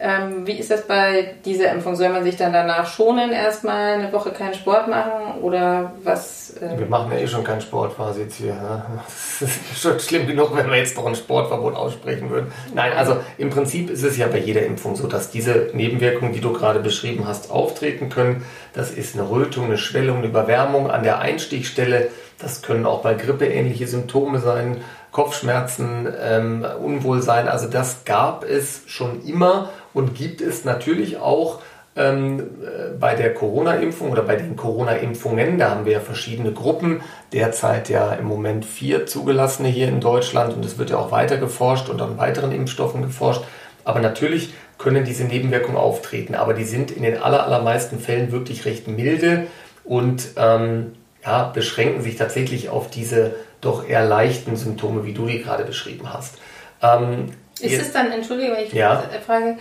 Ähm, 0.00 0.46
wie 0.46 0.52
ist 0.52 0.70
das 0.70 0.86
bei 0.86 1.34
dieser 1.44 1.72
Impfung? 1.72 1.96
Soll 1.96 2.10
man 2.10 2.22
sich 2.22 2.36
dann 2.36 2.52
danach 2.52 2.86
schonen, 2.86 3.32
erstmal 3.32 3.94
eine 3.94 4.12
Woche 4.12 4.30
keinen 4.30 4.54
Sport 4.54 4.86
machen 4.86 5.42
oder 5.42 5.92
was? 6.04 6.56
Äh 6.60 6.78
Wir 6.78 6.86
machen 6.86 7.10
ja 7.10 7.18
eh 7.18 7.26
schon 7.26 7.42
keinen 7.42 7.60
Sport 7.60 7.96
quasi 7.96 8.22
jetzt 8.22 8.36
hier. 8.36 8.54
Ne? 8.54 8.84
Das 9.40 9.50
ist 9.50 9.80
schon 9.80 9.98
schlimm 10.00 10.26
genug, 10.26 10.56
wenn 10.56 10.68
wir 10.68 10.76
jetzt 10.76 10.96
noch 10.96 11.06
ein 11.06 11.14
Sportverbot 11.14 11.74
aussprechen 11.74 12.30
würden. 12.30 12.52
Nein, 12.74 12.92
also 12.96 13.18
im 13.38 13.50
Prinzip 13.50 13.90
ist 13.90 14.02
es 14.02 14.16
ja 14.16 14.26
bei 14.26 14.38
jeder 14.38 14.62
Impfung 14.62 14.96
so, 14.96 15.06
dass 15.06 15.30
diese 15.30 15.70
Nebenwirkungen, 15.72 16.32
die 16.32 16.40
du 16.40 16.52
gerade 16.52 16.80
beschrieben 16.80 17.26
hast, 17.26 17.50
auftreten 17.50 18.08
können. 18.08 18.44
Das 18.74 18.90
ist 18.90 19.14
eine 19.14 19.28
Rötung, 19.30 19.66
eine 19.66 19.78
Schwellung, 19.78 20.18
eine 20.18 20.26
Überwärmung 20.26 20.90
an 20.90 21.02
der 21.02 21.20
Einstichstelle. 21.20 22.08
Das 22.38 22.62
können 22.62 22.86
auch 22.86 23.02
bei 23.02 23.14
Grippe 23.14 23.46
ähnliche 23.46 23.86
Symptome 23.86 24.38
sein. 24.38 24.78
Kopfschmerzen, 25.10 26.06
ähm, 26.20 26.66
Unwohlsein. 26.82 27.48
Also 27.48 27.68
das 27.68 28.04
gab 28.04 28.44
es 28.44 28.82
schon 28.86 29.24
immer 29.24 29.70
und 29.94 30.14
gibt 30.14 30.40
es 30.40 30.64
natürlich 30.64 31.18
auch 31.18 31.60
ähm, 31.96 32.40
äh, 32.40 32.96
bei 32.98 33.14
der 33.14 33.34
Corona-Impfung 33.34 34.10
oder 34.10 34.22
bei 34.22 34.36
den 34.36 34.56
Corona-Impfungen. 34.56 35.58
Da 35.58 35.70
haben 35.70 35.84
wir 35.84 35.92
ja 35.92 36.00
verschiedene 36.00 36.52
Gruppen. 36.52 37.00
Derzeit 37.32 37.88
ja 37.88 38.12
im 38.12 38.26
Moment 38.26 38.64
vier 38.64 39.06
zugelassene 39.06 39.68
hier 39.68 39.88
in 39.88 40.00
Deutschland 40.00 40.54
und 40.54 40.64
es 40.64 40.78
wird 40.78 40.90
ja 40.90 40.98
auch 40.98 41.10
weiter 41.10 41.36
geforscht 41.36 41.88
und 41.88 42.00
an 42.00 42.16
weiteren 42.16 42.52
Impfstoffen 42.52 43.02
geforscht. 43.02 43.42
Aber 43.84 44.00
natürlich 44.00 44.54
können 44.78 45.04
diese 45.04 45.24
Nebenwirkungen 45.24 45.76
auftreten, 45.76 46.34
aber 46.34 46.54
die 46.54 46.64
sind 46.64 46.90
in 46.92 47.02
den 47.02 47.20
allermeisten 47.20 47.98
Fällen 47.98 48.30
wirklich 48.30 48.64
recht 48.64 48.86
milde 48.86 49.48
und 49.84 50.28
ähm, 50.36 50.92
ja, 51.24 51.44
beschränken 51.44 52.02
sich 52.02 52.16
tatsächlich 52.16 52.68
auf 52.68 52.90
diese 52.90 53.34
doch 53.60 53.88
eher 53.88 54.04
leichten 54.04 54.54
Symptome, 54.54 55.04
wie 55.04 55.14
du 55.14 55.26
die 55.26 55.42
gerade 55.42 55.64
beschrieben 55.64 56.12
hast. 56.12 56.38
Ähm, 56.80 57.30
Ist 57.60 57.80
es 57.80 57.92
dann, 57.92 58.12
entschuldige, 58.12 58.52
wenn 58.52 58.64
ich 58.64 58.72
ja. 58.72 59.04
frage, 59.26 59.56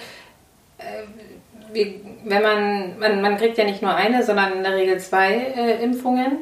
äh, 0.77 0.83
wie, 1.73 2.01
wenn 2.25 2.41
man, 2.41 2.99
man, 2.99 3.21
man 3.21 3.37
kriegt 3.37 3.57
ja 3.57 3.65
nicht 3.65 3.81
nur 3.81 3.93
eine, 3.93 4.23
sondern 4.23 4.53
in 4.53 4.63
der 4.63 4.75
Regel 4.75 4.99
zwei 4.99 5.33
äh, 5.33 5.83
Impfungen. 5.83 6.39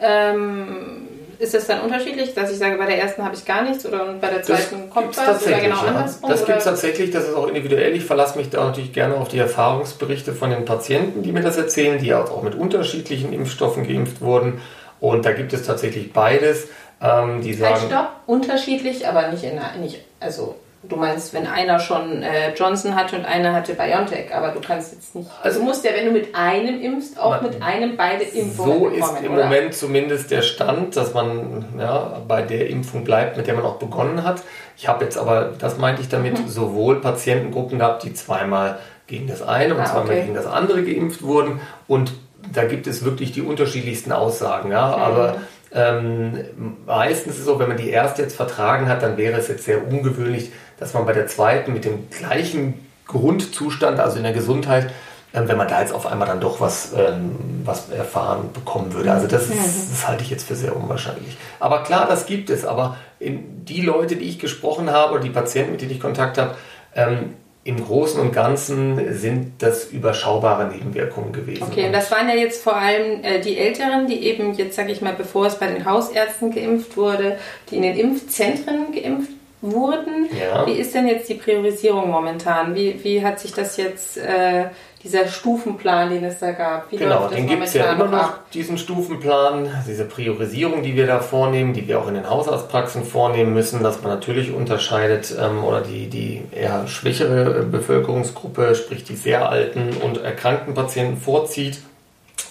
Ähm, 0.00 1.08
ist 1.38 1.54
es 1.54 1.66
dann 1.66 1.80
unterschiedlich, 1.80 2.34
dass 2.34 2.50
ich 2.50 2.58
sage, 2.58 2.76
bei 2.76 2.86
der 2.86 2.98
ersten 2.98 3.22
habe 3.22 3.34
ich 3.34 3.44
gar 3.44 3.62
nichts 3.62 3.84
oder 3.84 4.14
bei 4.20 4.28
der 4.28 4.42
zweiten 4.42 4.82
das 4.84 4.90
kommt 4.90 5.16
was 5.16 5.46
oder 5.46 5.58
genau 5.58 5.76
ja. 5.76 5.88
andersrum? 5.88 6.30
Das 6.30 6.46
gibt 6.46 6.58
es 6.58 6.64
tatsächlich, 6.64 7.10
das 7.10 7.28
ist 7.28 7.34
auch 7.34 7.48
individuell. 7.48 7.94
Ich 7.94 8.04
verlasse 8.04 8.38
mich 8.38 8.50
da 8.50 8.64
natürlich 8.64 8.92
gerne 8.92 9.16
auf 9.16 9.28
die 9.28 9.38
Erfahrungsberichte 9.38 10.32
von 10.32 10.50
den 10.50 10.64
Patienten, 10.64 11.22
die 11.22 11.32
mir 11.32 11.42
das 11.42 11.56
erzählen, 11.56 11.98
die 11.98 12.14
auch 12.14 12.42
mit 12.42 12.54
unterschiedlichen 12.54 13.32
Impfstoffen 13.32 13.86
geimpft 13.86 14.20
wurden. 14.20 14.60
Und 15.00 15.26
da 15.26 15.32
gibt 15.32 15.52
es 15.52 15.66
tatsächlich 15.66 16.12
beides. 16.12 16.68
Ähm, 17.02 17.42
die 17.42 17.52
sagen, 17.54 17.74
halt 17.74 17.90
stopp, 17.90 18.10
unterschiedlich, 18.26 19.06
aber 19.06 19.28
nicht 19.28 19.44
in 19.44 19.60
nicht, 19.80 20.00
also 20.20 20.54
Du 20.88 20.96
meinst, 20.96 21.32
wenn 21.32 21.46
einer 21.46 21.78
schon 21.78 22.22
äh, 22.22 22.52
Johnson 22.54 22.94
hatte 22.94 23.16
und 23.16 23.24
einer 23.24 23.52
hatte 23.52 23.74
BioNTech, 23.74 24.34
aber 24.34 24.48
du 24.48 24.60
kannst 24.60 24.92
jetzt 24.92 25.14
nicht. 25.14 25.30
Also 25.42 25.62
musst 25.62 25.84
ja, 25.84 25.92
wenn 25.94 26.06
du 26.06 26.10
mit 26.10 26.34
einem 26.34 26.80
impfst, 26.80 27.18
auch 27.18 27.42
man, 27.42 27.50
mit 27.50 27.62
einem 27.62 27.96
beide 27.96 28.24
Impfungen 28.24 28.54
So 28.54 28.90
bekommen, 28.90 29.16
ist 29.16 29.24
im 29.24 29.32
oder? 29.32 29.44
Moment 29.44 29.74
zumindest 29.74 30.30
der 30.30 30.42
Stand, 30.42 30.96
dass 30.96 31.14
man 31.14 31.64
ja, 31.78 32.20
bei 32.28 32.42
der 32.42 32.68
Impfung 32.68 33.04
bleibt, 33.04 33.36
mit 33.36 33.46
der 33.46 33.54
man 33.54 33.64
auch 33.64 33.76
begonnen 33.76 34.24
hat. 34.24 34.42
Ich 34.76 34.88
habe 34.88 35.04
jetzt 35.04 35.16
aber, 35.16 35.52
das 35.58 35.78
meinte 35.78 36.02
ich 36.02 36.08
damit, 36.08 36.38
mhm. 36.38 36.48
sowohl 36.48 37.00
Patientengruppen 37.00 37.78
gehabt, 37.78 38.02
die 38.02 38.12
zweimal 38.12 38.78
gegen 39.06 39.26
das 39.26 39.42
eine 39.42 39.74
und 39.74 39.80
ah, 39.80 39.84
zweimal 39.86 40.10
okay. 40.10 40.22
gegen 40.22 40.34
das 40.34 40.46
andere 40.46 40.82
geimpft 40.82 41.22
wurden. 41.22 41.60
Und 41.86 42.12
da 42.52 42.64
gibt 42.64 42.86
es 42.86 43.04
wirklich 43.04 43.32
die 43.32 43.42
unterschiedlichsten 43.42 44.12
Aussagen. 44.12 44.70
Ja? 44.70 44.88
Mhm. 44.88 45.02
Aber 45.02 45.36
ähm, 45.74 46.44
meistens 46.86 47.34
ist 47.34 47.40
es 47.40 47.44
so, 47.46 47.58
wenn 47.58 47.68
man 47.68 47.76
die 47.76 47.90
erste 47.90 48.22
jetzt 48.22 48.36
vertragen 48.36 48.88
hat, 48.88 49.02
dann 49.02 49.16
wäre 49.16 49.38
es 49.38 49.48
jetzt 49.48 49.64
sehr 49.64 49.86
ungewöhnlich, 49.86 50.52
dass 50.78 50.94
man 50.94 51.06
bei 51.06 51.12
der 51.12 51.26
zweiten 51.26 51.72
mit 51.72 51.84
dem 51.84 52.08
gleichen 52.10 52.86
Grundzustand, 53.06 54.00
also 54.00 54.16
in 54.16 54.22
der 54.22 54.32
Gesundheit, 54.32 54.90
ähm, 55.34 55.48
wenn 55.48 55.56
man 55.56 55.68
da 55.68 55.80
jetzt 55.80 55.92
auf 55.92 56.06
einmal 56.06 56.28
dann 56.28 56.40
doch 56.40 56.60
was, 56.60 56.92
ähm, 56.96 57.34
was 57.64 57.90
erfahren 57.90 58.50
bekommen 58.52 58.92
würde. 58.94 59.12
Also 59.12 59.26
das, 59.26 59.48
ist, 59.48 59.92
das 59.92 60.08
halte 60.08 60.22
ich 60.22 60.30
jetzt 60.30 60.46
für 60.46 60.54
sehr 60.54 60.76
unwahrscheinlich. 60.76 61.36
Aber 61.58 61.82
klar, 61.82 62.06
das 62.08 62.26
gibt 62.26 62.50
es. 62.50 62.64
Aber 62.64 62.96
die 63.20 63.80
Leute, 63.80 64.16
die 64.16 64.26
ich 64.26 64.38
gesprochen 64.38 64.90
habe, 64.90 65.14
oder 65.14 65.22
die 65.22 65.30
Patienten, 65.30 65.72
mit 65.72 65.80
denen 65.80 65.90
ich 65.90 66.00
Kontakt 66.00 66.38
habe, 66.38 66.54
ähm, 66.94 67.34
im 67.64 67.82
Großen 67.82 68.20
und 68.20 68.32
Ganzen 68.32 69.14
sind 69.14 69.62
das 69.62 69.86
überschaubare 69.86 70.68
Nebenwirkungen 70.68 71.32
gewesen. 71.32 71.62
Okay, 71.62 71.86
und 71.86 71.92
das 71.92 72.10
waren 72.10 72.28
ja 72.28 72.34
jetzt 72.34 72.62
vor 72.62 72.76
allem 72.76 73.24
äh, 73.24 73.40
die 73.40 73.56
Älteren, 73.56 74.06
die 74.06 74.26
eben 74.26 74.52
jetzt, 74.52 74.76
sage 74.76 74.92
ich 74.92 75.00
mal, 75.00 75.14
bevor 75.14 75.46
es 75.46 75.58
bei 75.58 75.68
den 75.68 75.86
Hausärzten 75.86 76.54
geimpft 76.54 76.98
wurde, 76.98 77.38
die 77.70 77.76
in 77.76 77.82
den 77.82 77.96
Impfzentren 77.96 78.92
geimpft 78.92 79.33
wurden. 79.72 80.28
Ja. 80.38 80.66
Wie 80.66 80.72
ist 80.72 80.94
denn 80.94 81.06
jetzt 81.06 81.28
die 81.28 81.34
Priorisierung 81.34 82.10
momentan? 82.10 82.74
Wie, 82.74 83.02
wie 83.02 83.24
hat 83.24 83.40
sich 83.40 83.52
das 83.52 83.76
jetzt, 83.76 84.18
äh, 84.18 84.66
dieser 85.04 85.28
Stufenplan, 85.28 86.10
den 86.10 86.24
es 86.24 86.38
da 86.38 86.52
gab, 86.52 86.90
wie 86.90 86.96
genau, 86.96 87.28
den 87.28 87.46
gibt 87.46 87.62
es 87.62 87.74
ja 87.74 87.92
immer 87.92 88.06
noch, 88.06 88.18
ab? 88.18 88.50
diesen 88.54 88.78
Stufenplan, 88.78 89.70
diese 89.86 90.06
Priorisierung, 90.06 90.82
die 90.82 90.96
wir 90.96 91.06
da 91.06 91.20
vornehmen, 91.20 91.74
die 91.74 91.86
wir 91.86 92.00
auch 92.00 92.08
in 92.08 92.14
den 92.14 92.28
Hausarztpraxen 92.28 93.04
vornehmen 93.04 93.52
müssen, 93.52 93.82
dass 93.82 94.00
man 94.02 94.12
natürlich 94.12 94.54
unterscheidet 94.54 95.34
ähm, 95.38 95.62
oder 95.62 95.82
die, 95.82 96.08
die 96.08 96.42
eher 96.50 96.86
schwächere 96.86 97.64
Bevölkerungsgruppe, 97.64 98.74
sprich 98.74 99.04
die 99.04 99.16
sehr 99.16 99.50
alten 99.50 99.90
und 100.02 100.22
erkrankten 100.22 100.72
Patienten 100.72 101.18
vorzieht. 101.18 101.80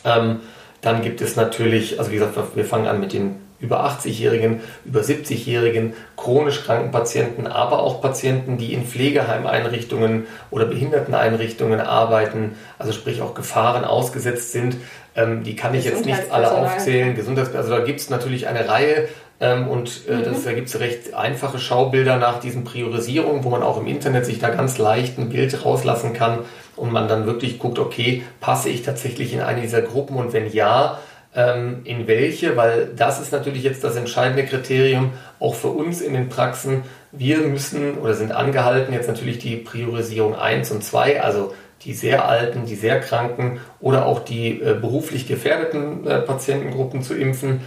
Ähm, 0.05 0.41
dann 0.81 1.01
gibt 1.01 1.21
es 1.21 1.35
natürlich, 1.35 1.97
also 1.97 2.11
wie 2.11 2.15
gesagt, 2.15 2.37
wir 2.55 2.65
fangen 2.65 2.85
an 2.87 2.99
mit 2.99 3.13
den 3.13 3.42
über 3.63 3.85
80-Jährigen, 3.85 4.61
über 4.85 4.99
70-Jährigen, 4.99 5.93
chronisch 6.17 6.63
kranken 6.63 6.91
Patienten, 6.91 7.47
aber 7.47 7.79
auch 7.79 8.01
Patienten, 8.01 8.57
die 8.57 8.73
in 8.73 8.85
Pflegeheimeinrichtungen 8.85 10.27
oder 10.51 10.65
Behinderteneinrichtungen 10.65 11.79
arbeiten, 11.79 12.55
also 12.77 12.91
sprich 12.91 13.21
auch 13.21 13.33
Gefahren 13.33 13.85
ausgesetzt 13.85 14.51
sind. 14.51 14.75
Ähm, 15.15 15.43
die 15.43 15.55
kann 15.55 15.73
ich 15.73 15.85
jetzt 15.85 16.05
nicht 16.05 16.31
alle 16.31 16.51
aufzählen. 16.51 17.15
Gesundheits 17.15 17.55
also 17.55 17.69
da 17.69 17.79
gibt 17.79 18.01
es 18.01 18.09
natürlich 18.09 18.47
eine 18.47 18.67
Reihe 18.67 19.07
ähm, 19.39 19.67
und 19.67 20.07
äh, 20.07 20.15
mhm. 20.15 20.23
das, 20.23 20.43
da 20.43 20.53
gibt 20.53 20.67
es 20.67 20.79
recht 20.79 21.13
einfache 21.13 21.59
Schaubilder 21.59 22.17
nach 22.17 22.39
diesen 22.39 22.63
Priorisierungen, 22.63 23.43
wo 23.43 23.49
man 23.49 23.63
auch 23.63 23.77
im 23.79 23.87
Internet 23.87 24.25
sich 24.25 24.39
da 24.39 24.49
ganz 24.49 24.77
leicht 24.77 25.17
ein 25.17 25.29
Bild 25.29 25.65
rauslassen 25.65 26.13
kann 26.13 26.39
und 26.75 26.91
man 26.91 27.07
dann 27.07 27.25
wirklich 27.25 27.59
guckt, 27.59 27.79
okay, 27.79 28.23
passe 28.39 28.69
ich 28.69 28.83
tatsächlich 28.83 29.33
in 29.33 29.41
eine 29.41 29.61
dieser 29.61 29.81
Gruppen 29.81 30.15
und 30.17 30.33
wenn 30.33 30.51
ja, 30.51 30.99
ähm, 31.35 31.81
in 31.83 32.07
welche, 32.07 32.55
weil 32.55 32.89
das 32.95 33.19
ist 33.19 33.31
natürlich 33.31 33.63
jetzt 33.63 33.83
das 33.83 33.95
entscheidende 33.95 34.45
Kriterium, 34.45 35.11
auch 35.39 35.55
für 35.55 35.69
uns 35.69 36.01
in 36.01 36.13
den 36.13 36.29
Praxen. 36.29 36.83
Wir 37.11 37.39
müssen 37.39 37.97
oder 37.97 38.13
sind 38.13 38.31
angehalten, 38.31 38.93
jetzt 38.93 39.07
natürlich 39.07 39.39
die 39.39 39.57
Priorisierung 39.57 40.35
1 40.35 40.71
und 40.71 40.83
2, 40.83 41.21
also 41.21 41.53
die 41.81 41.93
sehr 41.93 42.27
alten, 42.27 42.65
die 42.65 42.75
sehr 42.75 42.99
kranken 42.99 43.59
oder 43.79 44.05
auch 44.05 44.19
die 44.19 44.61
äh, 44.61 44.73
beruflich 44.79 45.27
gefährdeten 45.27 46.07
äh, 46.07 46.19
Patientengruppen 46.19 47.01
zu 47.01 47.15
impfen. 47.15 47.61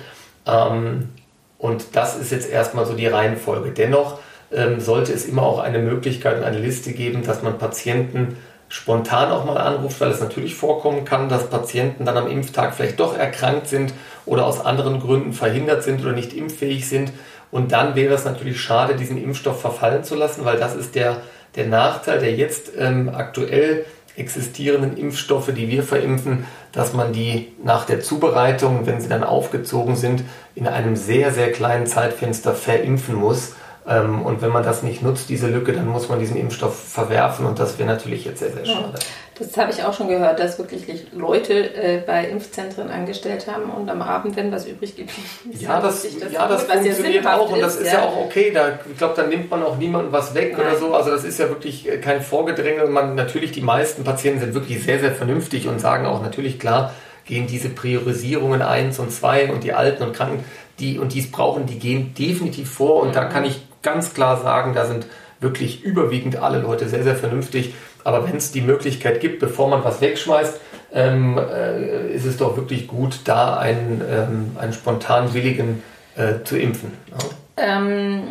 Ähm, 0.47 1.11
und 1.59 1.97
das 1.97 2.19
ist 2.19 2.33
jetzt 2.33 2.51
erstmal 2.51 2.87
so 2.87 2.95
die 2.95 3.07
Reihenfolge. 3.07 3.71
Dennoch 3.71 4.19
ähm, 4.53 4.81
sollte 4.81 5.13
es 5.13 5.27
immer 5.27 5.43
auch 5.43 5.59
eine 5.59 5.79
Möglichkeit 5.79 6.39
und 6.39 6.45
eine 6.45 6.59
Liste 6.59 6.93
geben, 6.93 7.25
dass 7.25 7.43
man 7.43 7.59
Patienten 7.59 8.37
spontan 8.69 9.31
auch 9.31 9.45
mal 9.45 9.59
anruft, 9.59 10.01
weil 10.01 10.11
es 10.11 10.21
natürlich 10.21 10.55
vorkommen 10.55 11.05
kann, 11.05 11.29
dass 11.29 11.49
Patienten 11.49 12.05
dann 12.05 12.17
am 12.17 12.29
Impftag 12.29 12.75
vielleicht 12.75 12.99
doch 12.99 13.17
erkrankt 13.17 13.69
sind 13.69 13.93
oder 14.25 14.47
aus 14.47 14.65
anderen 14.65 15.01
Gründen 15.01 15.33
verhindert 15.33 15.83
sind 15.85 16.03
oder 16.03 16.13
nicht 16.13 16.33
impffähig 16.33 16.89
sind. 16.89 17.13
Und 17.51 17.73
dann 17.73 17.95
wäre 17.95 18.15
es 18.15 18.25
natürlich 18.25 18.61
schade, 18.61 18.97
diesen 18.97 19.23
Impfstoff 19.23 19.61
verfallen 19.61 20.05
zu 20.05 20.17
lassen, 20.17 20.45
weil 20.45 20.59
das 20.59 20.75
ist 20.75 20.95
der, 20.95 21.23
der 21.55 21.67
Nachteil 21.67 22.19
der 22.19 22.35
jetzt 22.35 22.73
ähm, 22.77 23.09
aktuell 23.15 23.87
existierenden 24.17 24.97
Impfstoffe, 24.97 25.53
die 25.55 25.69
wir 25.69 25.83
verimpfen, 25.83 26.47
dass 26.73 26.93
man 26.93 27.13
die 27.13 27.53
nach 27.63 27.85
der 27.85 28.01
Zubereitung, 28.01 28.87
wenn 28.87 29.01
sie 29.01 29.09
dann 29.09 29.25
aufgezogen 29.25 29.95
sind, 29.95 30.25
in 30.55 30.67
einem 30.67 30.97
sehr, 30.97 31.33
sehr 31.33 31.53
kleinen 31.53 31.87
Zeitfenster 31.87 32.55
verimpfen 32.55 33.15
muss. 33.15 33.55
Ähm, 33.88 34.23
und 34.23 34.43
wenn 34.43 34.50
man 34.50 34.64
das 34.64 34.83
nicht 34.83 35.02
nutzt, 35.02 35.28
diese 35.28 35.47
Lücke, 35.47 35.73
dann 35.73 35.87
muss 35.87 36.09
man 36.09 36.19
diesen 36.19 36.37
Impfstoff 36.37 36.76
verwerfen 36.76 37.47
und 37.47 37.59
das 37.59 37.78
wäre 37.78 37.88
natürlich 37.88 38.25
jetzt 38.25 38.40
sehr, 38.40 38.50
sehr 38.52 38.66
schade. 38.66 38.99
Das 39.38 39.57
habe 39.59 39.71
ich 39.71 39.85
auch 39.85 39.93
schon 39.93 40.09
gehört, 40.09 40.40
dass 40.40 40.59
wirklich 40.59 41.07
Leute 41.12 41.52
äh, 41.75 42.02
bei 42.05 42.26
Impfzentren 42.26 42.90
angestellt 42.90 43.47
haben 43.47 43.71
und 43.71 43.88
am 43.88 44.02
Abend, 44.02 44.35
wenn 44.35 44.50
was 44.50 44.66
übrig 44.66 44.97
geblieben 44.97 45.12
ist, 45.52 45.62
ja, 45.62 45.78
das, 45.78 46.02
das, 46.19 46.33
ja, 46.33 46.49
das 46.49 46.64
funktioniert 46.64 47.26
auch 47.26 47.52
und 47.52 47.61
das 47.61 47.76
ist 47.76 47.93
ja, 47.93 48.00
ja 48.00 48.07
auch 48.07 48.16
okay. 48.25 48.50
Da, 48.52 48.78
ich 48.90 48.97
glaube, 48.97 49.14
dann 49.14 49.28
nimmt 49.28 49.50
man 49.50 49.62
auch 49.62 49.76
niemandem 49.76 50.11
was 50.11 50.35
weg 50.35 50.57
Nein. 50.57 50.66
oder 50.66 50.76
so. 50.78 50.95
Also 50.95 51.11
das 51.11 51.23
ist 51.23 51.38
ja 51.38 51.49
wirklich 51.49 51.87
äh, 51.87 51.99
kein 51.99 52.23
Vorgedränge. 52.23 52.87
Man, 52.87 53.14
natürlich, 53.14 53.52
die 53.52 53.61
meisten 53.61 54.02
Patienten 54.05 54.40
sind 54.40 54.55
wirklich 54.55 54.83
sehr, 54.83 54.99
sehr 54.99 55.12
vernünftig 55.12 55.69
und 55.69 55.81
sagen 55.81 56.07
auch 56.07 56.23
natürlich 56.23 56.59
klar, 56.59 56.93
gehen 57.26 57.47
diese 57.47 57.69
Priorisierungen 57.69 58.62
1 58.62 58.99
und 58.99 59.12
2 59.12 59.52
und 59.52 59.64
die 59.64 59.75
Alten 59.75 60.02
und 60.02 60.12
Kranken, 60.12 60.45
die 60.78 60.99
und 60.99 61.12
dies 61.12 61.31
brauchen, 61.31 61.66
die 61.66 61.78
gehen 61.78 62.14
definitiv 62.14 62.71
vor 62.71 63.02
und 63.02 63.09
mhm. 63.09 63.12
da 63.12 63.25
kann 63.25 63.45
ich 63.45 63.61
ganz 63.87 64.12
klar 64.12 64.37
sagen, 64.37 64.75
da 64.75 64.85
sind 64.85 65.07
wirklich 65.40 65.85
überwiegend 65.85 66.37
alle 66.37 66.59
Leute 66.59 66.88
sehr, 66.88 67.05
sehr 67.05 67.14
vernünftig. 67.14 67.75
Aber 68.05 68.26
wenn 68.26 68.37
es 68.37 68.50
die 68.52 68.61
Möglichkeit 68.61 69.21
gibt, 69.21 69.38
bevor 69.38 69.69
man 69.69 69.85
was 69.85 70.00
wegschmeißt, 70.00 70.61
ähm, 70.93 71.38
äh, 71.38 72.12
ist 72.12 72.25
es 72.25 72.37
doch 72.37 72.57
wirklich 72.57 72.88
gut, 72.88 73.21
da 73.25 73.57
einen, 73.57 74.02
ähm, 74.11 74.57
einen 74.59 74.73
spontan 74.73 75.35
Willigen 75.35 75.83
äh, 76.16 76.43
zu 76.45 76.59
impfen. 76.59 76.93
Ja. 77.11 77.78
Ähm, 77.78 78.23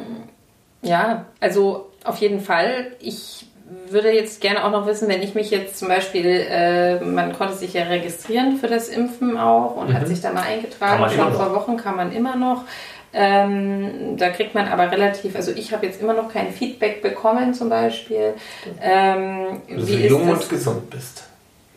ja, 0.82 1.26
also 1.40 1.92
auf 2.04 2.18
jeden 2.18 2.42
Fall. 2.42 2.88
Ich 3.00 3.48
würde 3.90 4.12
jetzt 4.12 4.42
gerne 4.42 4.64
auch 4.64 4.72
noch 4.72 4.86
wissen, 4.86 5.08
wenn 5.08 5.24
ich 5.24 5.36
mich 5.36 5.50
jetzt 5.52 5.78
zum 5.78 5.88
Beispiel, 5.88 6.26
äh, 6.26 7.00
man 7.00 7.34
konnte 7.34 7.56
sich 7.56 7.74
ja 7.74 7.84
registrieren 7.84 8.58
für 8.58 8.68
das 8.68 8.90
Impfen 8.90 9.38
auch 9.38 9.76
und 9.76 9.90
mhm. 9.90 9.94
hat 9.94 10.08
sich 10.08 10.22
da 10.22 10.32
mal 10.32 10.44
eingetragen, 10.44 11.10
schon 11.10 11.34
vor 11.34 11.56
Wochen 11.56 11.78
kann 11.78 11.96
man 11.96 12.12
immer 12.12 12.36
noch. 12.36 12.64
Ähm, 13.18 14.18
da 14.18 14.30
kriegt 14.30 14.54
man 14.54 14.68
aber 14.68 14.92
relativ, 14.92 15.38
also 15.38 15.52
ich 15.52 15.72
habe 15.72 15.86
jetzt 15.86 16.02
immer 16.02 16.14
noch 16.14 16.32
kein 16.32 16.52
Feedback 16.52 17.02
bekommen 17.02 17.54
zum 17.54 17.70
Beispiel. 17.70 18.34
Ähm, 18.82 19.62
du 19.70 19.88
wie 19.88 20.08
jung 20.08 20.30
und 20.30 20.50
gesund 20.50 20.90
bist. 20.90 21.24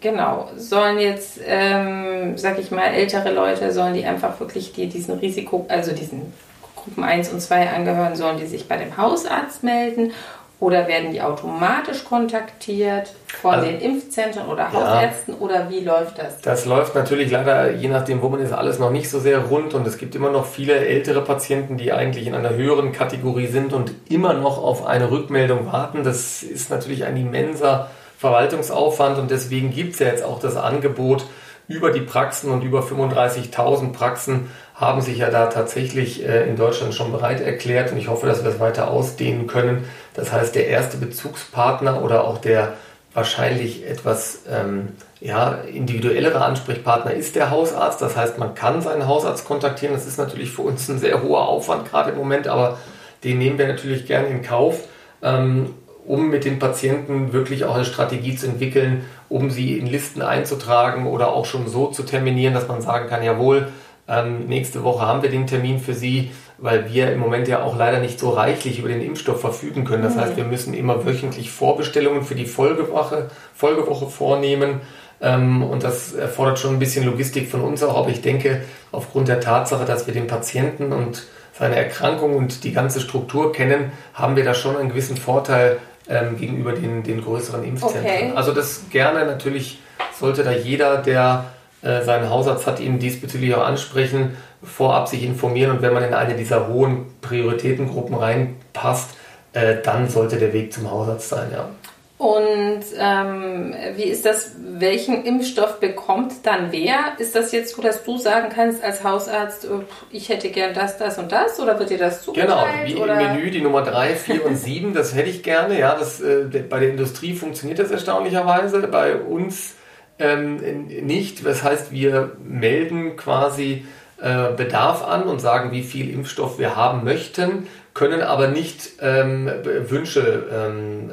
Genau, 0.01 0.49
sollen 0.57 0.99
jetzt, 0.99 1.41
ähm, 1.47 2.37
sag 2.37 2.59
ich 2.59 2.73
mal, 2.73 2.87
ältere 2.87 3.33
Leute, 3.33 3.73
sollen 3.73 3.95
die 3.95 4.05
einfach 4.05 4.39
wirklich 4.41 4.73
die, 4.73 4.89
diesen 4.89 5.19
Risiko, 5.19 5.65
also 5.69 5.93
diesen 5.93 6.33
Gruppen 6.77 7.05
1 7.05 7.31
und 7.31 7.41
2 7.41 7.71
angehören, 7.71 8.17
sollen 8.17 8.39
die 8.39 8.47
sich 8.47 8.67
bei 8.67 8.77
dem 8.77 8.97
Hausarzt 8.97 9.63
melden 9.63 10.13
oder 10.61 10.89
werden 10.89 11.13
die 11.13 11.23
automatisch 11.23 12.05
kontaktiert 12.05 13.13
von 13.41 13.55
also, 13.55 13.67
den 13.67 13.81
Impfzentren 13.81 14.49
oder 14.49 14.73
Hausärzten 14.73 15.35
ja, 15.35 15.41
oder 15.41 15.71
wie 15.71 15.81
läuft 15.81 16.19
das? 16.19 16.41
Das 16.41 16.65
läuft 16.65 16.97
natürlich 16.97 17.31
leider, 17.31 17.73
je 17.73 17.89
nachdem, 17.89 18.23
wo 18.23 18.29
man 18.29 18.41
ist, 18.41 18.53
alles 18.53 18.81
noch 18.81 18.91
nicht 18.91 19.09
so 19.09 19.21
sehr 19.21 19.39
rund 19.39 19.75
und 19.75 19.87
es 19.87 19.99
gibt 19.99 20.17
immer 20.17 20.31
noch 20.31 20.47
viele 20.47 20.75
ältere 20.75 21.23
Patienten, 21.23 21.77
die 21.77 21.93
eigentlich 21.93 22.27
in 22.27 22.35
einer 22.35 22.55
höheren 22.55 22.91
Kategorie 22.91 23.47
sind 23.47 23.73
und 23.73 23.93
immer 24.09 24.35
noch 24.35 24.59
auf 24.63 24.85
eine 24.85 25.11
Rückmeldung 25.13 25.71
warten. 25.71 26.03
Das 26.03 26.43
ist 26.43 26.71
natürlich 26.71 27.05
ein 27.05 27.17
immenser 27.17 27.91
Verwaltungsaufwand 28.19 29.19
und 29.19 29.31
deswegen 29.31 29.71
gibt 29.71 29.93
es 29.93 30.01
ja 30.01 30.09
jetzt 30.09 30.25
auch 30.25 30.41
das 30.41 30.57
Angebot, 30.57 31.25
über 31.69 31.91
die 31.91 32.01
Praxen 32.01 32.51
und 32.51 32.63
über 32.63 32.81
35.000 32.81 33.93
Praxen 33.93 34.51
haben 34.75 35.03
sich 35.03 35.19
ja 35.19 35.31
da 35.31 35.47
tatsächlich 35.47 36.27
äh, 36.27 36.49
in 36.49 36.57
Deutschland 36.57 36.95
schon 36.95 37.13
bereit 37.13 37.41
erklärt 37.41 37.93
und 37.93 37.99
ich 37.99 38.09
hoffe, 38.09 38.27
dass 38.27 38.43
wir 38.43 38.51
das 38.51 38.59
weiter 38.59 38.91
ausdehnen 38.91 39.47
können. 39.47 39.85
Das 40.15 40.33
heißt, 40.33 40.55
der 40.55 40.69
erste 40.69 40.97
Bezugspartner 40.97 42.03
oder 42.03 42.25
auch 42.25 42.39
der 42.39 42.75
wahrscheinlich 43.13 43.87
etwas 43.87 44.43
ähm, 44.51 44.91
ja, 45.21 45.59
individuellere 45.73 46.43
Ansprechpartner 46.43 47.13
ist 47.13 47.35
der 47.37 47.51
Hausarzt. 47.51 48.01
Das 48.01 48.17
heißt, 48.17 48.39
man 48.39 48.55
kann 48.55 48.81
seinen 48.81 49.07
Hausarzt 49.07 49.45
kontaktieren. 49.45 49.95
Das 49.95 50.07
ist 50.07 50.19
natürlich 50.19 50.53
für 50.53 50.63
uns 50.63 50.89
ein 50.89 50.99
sehr 50.99 51.23
hoher 51.23 51.49
Aufwand 51.49 51.89
gerade 51.89 52.13
im 52.13 52.17
Moment, 52.17 52.49
aber 52.49 52.79
den 53.25 53.39
nehmen 53.39 53.59
wir 53.59 53.67
natürlich 53.67 54.07
gerne 54.07 54.29
in 54.29 54.43
Kauf, 54.43 54.85
ähm, 55.23 55.75
um 56.09 56.31
mit 56.31 56.45
den 56.45 56.59
Patienten 56.59 57.33
wirklich 57.35 57.65
auch 57.65 57.75
eine 57.75 57.85
Strategie 57.85 58.35
zu 58.35 58.47
entwickeln, 58.47 59.05
um 59.29 59.51
sie 59.51 59.79
in 59.79 59.87
Listen 59.87 60.23
einzutragen 60.23 61.07
oder 61.07 61.33
auch 61.35 61.45
schon 61.45 61.69
so 61.69 61.89
zu 61.89 62.03
terminieren, 62.03 62.55
dass 62.55 62.67
man 62.67 62.81
sagen 62.81 63.09
kann, 63.09 63.23
jawohl, 63.23 63.69
ähm, 64.09 64.47
nächste 64.47 64.83
Woche 64.85 65.07
haben 65.07 65.23
wir 65.23 65.31
den 65.31 65.47
Termin 65.47 65.79
für 65.79 65.93
Sie, 65.93 66.31
weil 66.57 66.91
wir 66.91 67.13
im 67.13 67.21
Moment 67.21 67.47
ja 67.47 67.63
auch 67.63 67.77
leider 67.77 68.01
nicht 68.01 68.19
so 68.19 68.31
reichlich 68.31 68.79
über 68.79 68.89
den 68.89 69.03
Impfstoff 69.03 69.43
verfügen 69.43 69.85
können. 69.85 70.03
Das 70.03 70.17
heißt, 70.17 70.39
wir 70.39 70.45
müssen 70.45 70.73
immer 70.73 71.05
wöchentlich 71.05 71.51
Vorbestellungen 71.51 72.23
für 72.23 72.35
die 72.35 72.47
Folgewoche, 72.47 73.29
Folgewoche 73.55 74.07
vornehmen. 74.07 74.81
Ähm, 75.21 75.63
und 75.63 75.85
das 75.85 76.15
erfordert 76.15 76.59
schon 76.59 76.77
ein 76.77 76.79
bisschen 76.79 77.05
Logistik 77.05 77.51
von 77.51 77.61
uns 77.61 77.83
auch. 77.83 77.99
Aber 77.99 78.09
ich 78.09 78.23
denke, 78.23 78.63
aufgrund 78.93 79.29
der 79.29 79.41
Tatsache, 79.41 79.85
dass 79.85 80.07
wir 80.07 80.15
den 80.15 80.27
Patienten 80.27 80.91
und 80.93 81.27
seine 81.53 81.77
Erkrankung 81.77 82.35
und 82.35 82.65
die 82.65 82.73
ganze 82.73 83.01
Struktur 83.01 83.53
kennen, 83.53 83.93
haben 84.15 84.37
wir 84.37 84.45
da 84.45 84.55
schon 84.55 84.77
einen 84.77 84.89
gewissen 84.89 85.19
Vorteil 85.19 85.79
ähm, 86.09 86.37
gegenüber 86.39 86.73
den, 86.73 87.03
den 87.03 87.23
größeren 87.23 87.65
Impfzentren. 87.65 88.05
Okay. 88.05 88.33
Also 88.35 88.53
das 88.53 88.83
gerne 88.91 89.25
natürlich 89.27 89.81
sollte 90.19 90.43
da 90.43 90.53
jeder, 90.53 90.99
der 90.99 91.47
äh, 91.83 92.03
seinen 92.03 92.29
Hausarzt 92.29 92.67
hat, 92.67 92.81
ihn 92.81 92.99
diesbezüglich 92.99 93.55
auch 93.55 93.65
ansprechen, 93.65 94.37
vorab 94.63 95.09
sich 95.09 95.23
informieren 95.23 95.71
und 95.71 95.83
wenn 95.83 95.95
man 95.95 96.03
in 96.03 96.15
eine 96.15 96.35
dieser 96.35 96.69
hohen 96.69 97.07
Prioritätengruppen 97.21 98.17
reinpasst, 98.17 99.11
äh, 99.53 99.77
dann 99.83 100.09
sollte 100.09 100.39
der 100.39 100.53
Weg 100.53 100.73
zum 100.73 100.91
Hausarzt 100.91 101.29
sein, 101.29 101.49
ja. 101.53 101.69
Und 102.19 102.83
ähm, 102.99 103.75
wie 103.95 104.03
ist 104.03 104.27
das, 104.27 104.57
welchen 104.61 105.25
Impfstoff 105.25 105.79
bekommt 105.79 106.33
dann 106.43 106.73
wer? 106.73 107.13
Ist 107.19 107.37
das 107.37 107.53
jetzt 107.53 107.77
so, 107.77 107.81
dass 107.81 108.03
du 108.03 108.19
sagen 108.19 108.49
kannst 108.53 108.83
als 108.83 109.05
Hausarzt, 109.05 109.67
äh, 109.67 109.69
ich 110.11 110.29
hätte 110.29 110.51
gern 110.51 110.75
das, 110.75 110.99
das 110.99 111.17
und 111.19 111.31
das 111.31 111.61
oder 111.61 111.79
wird 111.79 111.91
dir 111.91 111.99
das 111.99 112.23
zugeteilt? 112.23 112.51
Genau, 112.51 112.67
wie 112.87 112.97
oder? 112.97 113.21
im 113.21 113.37
Menü 113.37 113.53
die 113.53 113.61
Nummer 113.61 113.83
3, 113.83 114.17
4 114.17 114.47
und 114.47 114.57
7, 114.57 114.95
das 114.95 115.15
hätte 115.15 115.31
ich 115.31 115.45
gerne. 115.45 115.79
Ja, 115.79 115.95
das, 115.95 116.21
äh, 116.21 116.47
bei 116.69 116.81
der 116.81 116.91
Industrie 116.91 117.35
funktioniert 117.35 117.79
das 117.79 117.93
erstaunlicherweise, 117.93 118.81
bei 118.89 119.15
uns 119.15 119.77
ähm, 120.19 120.87
nicht. 120.87 121.47
Das 121.47 121.63
heißt, 121.63 121.93
wir 121.93 122.33
melden 122.43 123.17
quasi 123.17 123.87
äh, 124.21 124.53
Bedarf 124.57 125.07
an 125.07 125.23
und 125.23 125.41
sagen, 125.41 125.71
wie 125.71 125.85
viel 125.85 126.11
Impfstoff 126.11 126.59
wir 126.59 126.75
haben 126.75 127.05
möchten, 127.05 127.69
können 127.95 128.23
aber 128.23 128.49
nicht 128.49 128.95
ähm, 129.01 129.49
Wünsche 129.89 130.47
ähm, 130.53 131.13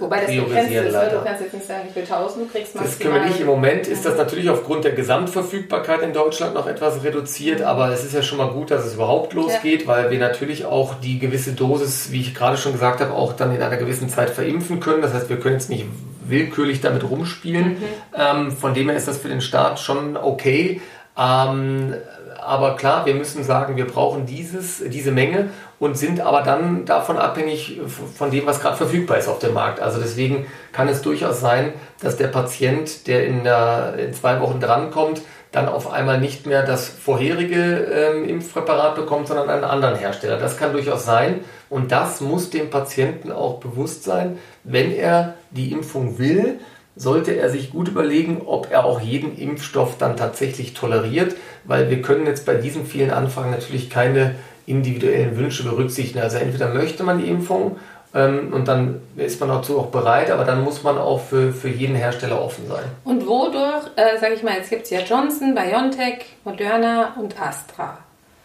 Wobei 0.00 0.20
das 0.20 0.26
begrenzt 0.26 0.72
ist, 0.72 0.92
leider. 0.92 1.18
du 1.18 1.24
kannst 1.24 1.42
jetzt 1.42 1.54
nicht 1.54 1.66
sagen, 1.66 1.80
ich 1.88 1.94
will 1.94 2.02
1000, 2.02 2.44
du 2.44 2.52
kriegst 2.52 2.74
maximal. 2.74 2.84
Das 2.84 2.98
können 2.98 3.14
wir 3.14 3.22
nicht. 3.22 3.40
Im 3.40 3.46
Moment 3.46 3.86
ist 3.86 4.04
das 4.04 4.16
natürlich 4.16 4.50
aufgrund 4.50 4.84
der 4.84 4.92
Gesamtverfügbarkeit 4.92 6.02
in 6.02 6.12
Deutschland 6.12 6.54
noch 6.54 6.66
etwas 6.66 7.02
reduziert, 7.02 7.62
aber 7.62 7.92
es 7.92 8.04
ist 8.04 8.14
ja 8.14 8.22
schon 8.22 8.38
mal 8.38 8.48
gut, 8.48 8.70
dass 8.70 8.84
es 8.84 8.94
überhaupt 8.94 9.32
losgeht, 9.32 9.82
ja. 9.82 9.88
weil 9.88 10.10
wir 10.10 10.18
natürlich 10.18 10.64
auch 10.64 10.94
die 10.94 11.18
gewisse 11.18 11.52
Dosis, 11.52 12.12
wie 12.12 12.20
ich 12.20 12.34
gerade 12.34 12.56
schon 12.56 12.72
gesagt 12.72 13.00
habe, 13.00 13.12
auch 13.12 13.32
dann 13.32 13.54
in 13.54 13.62
einer 13.62 13.76
gewissen 13.76 14.08
Zeit 14.08 14.30
verimpfen 14.30 14.80
können. 14.80 15.02
Das 15.02 15.12
heißt, 15.14 15.28
wir 15.28 15.38
können 15.40 15.54
jetzt 15.54 15.70
nicht 15.70 15.86
willkürlich 16.26 16.80
damit 16.80 17.08
rumspielen. 17.08 17.68
Mhm. 17.68 17.76
Ähm, 18.16 18.52
von 18.52 18.74
dem 18.74 18.88
her 18.88 18.96
ist 18.96 19.08
das 19.08 19.18
für 19.18 19.28
den 19.28 19.40
Staat 19.40 19.80
schon 19.80 20.16
okay. 20.16 20.80
Ähm, 21.16 21.94
aber 22.40 22.76
klar, 22.76 23.04
wir 23.06 23.14
müssen 23.14 23.42
sagen, 23.42 23.76
wir 23.76 23.86
brauchen 23.86 24.26
dieses, 24.26 24.82
diese 24.88 25.10
Menge 25.10 25.50
und 25.78 25.96
sind 25.96 26.20
aber 26.20 26.42
dann 26.42 26.84
davon 26.84 27.18
abhängig 27.18 27.80
von 28.16 28.30
dem, 28.30 28.46
was 28.46 28.60
gerade 28.60 28.76
verfügbar 28.76 29.18
ist 29.18 29.28
auf 29.28 29.38
dem 29.38 29.54
Markt. 29.54 29.80
Also 29.80 30.00
deswegen 30.00 30.46
kann 30.72 30.88
es 30.88 31.02
durchaus 31.02 31.40
sein, 31.40 31.72
dass 32.00 32.16
der 32.16 32.28
Patient, 32.28 33.06
der 33.06 33.26
in, 33.26 33.44
der, 33.44 33.94
in 33.98 34.14
zwei 34.14 34.40
Wochen 34.40 34.60
drankommt, 34.60 35.22
dann 35.50 35.68
auf 35.68 35.90
einmal 35.90 36.20
nicht 36.20 36.46
mehr 36.46 36.62
das 36.62 36.88
vorherige 36.88 37.86
ähm, 37.92 38.28
Impfpräparat 38.28 38.94
bekommt, 38.94 39.28
sondern 39.28 39.48
einen 39.48 39.64
anderen 39.64 39.96
Hersteller. 39.96 40.36
Das 40.36 40.58
kann 40.58 40.72
durchaus 40.72 41.04
sein 41.04 41.40
und 41.70 41.90
das 41.90 42.20
muss 42.20 42.50
dem 42.50 42.70
Patienten 42.70 43.32
auch 43.32 43.58
bewusst 43.58 44.04
sein, 44.04 44.38
wenn 44.64 44.92
er 44.92 45.34
die 45.50 45.72
Impfung 45.72 46.18
will 46.18 46.60
sollte 46.98 47.32
er 47.36 47.48
sich 47.48 47.70
gut 47.70 47.88
überlegen, 47.88 48.42
ob 48.44 48.70
er 48.70 48.84
auch 48.84 49.00
jeden 49.00 49.38
Impfstoff 49.38 49.96
dann 49.98 50.16
tatsächlich 50.16 50.74
toleriert, 50.74 51.36
weil 51.64 51.88
wir 51.90 52.02
können 52.02 52.26
jetzt 52.26 52.44
bei 52.44 52.54
diesen 52.54 52.84
vielen 52.84 53.10
Anfragen 53.10 53.52
natürlich 53.52 53.88
keine 53.88 54.34
individuellen 54.66 55.36
Wünsche 55.36 55.62
berücksichtigen. 55.62 56.20
Also 56.20 56.36
entweder 56.38 56.68
möchte 56.68 57.04
man 57.04 57.18
die 57.18 57.28
Impfung 57.28 57.76
ähm, 58.14 58.52
und 58.52 58.68
dann 58.68 59.00
ist 59.16 59.40
man 59.40 59.48
dazu 59.48 59.78
auch 59.78 59.86
bereit, 59.86 60.30
aber 60.30 60.44
dann 60.44 60.62
muss 60.62 60.82
man 60.82 60.98
auch 60.98 61.20
für, 61.20 61.52
für 61.52 61.68
jeden 61.68 61.94
Hersteller 61.94 62.42
offen 62.42 62.66
sein. 62.68 62.84
Und 63.04 63.26
wodurch, 63.26 63.86
äh, 63.96 64.18
sage 64.18 64.34
ich 64.34 64.42
mal, 64.42 64.54
jetzt 64.54 64.70
gibt 64.70 64.82
es 64.82 64.90
ja 64.90 65.00
Johnson, 65.00 65.54
BioNTech, 65.54 66.24
Moderna 66.44 67.14
und 67.18 67.40
Astra. 67.40 67.98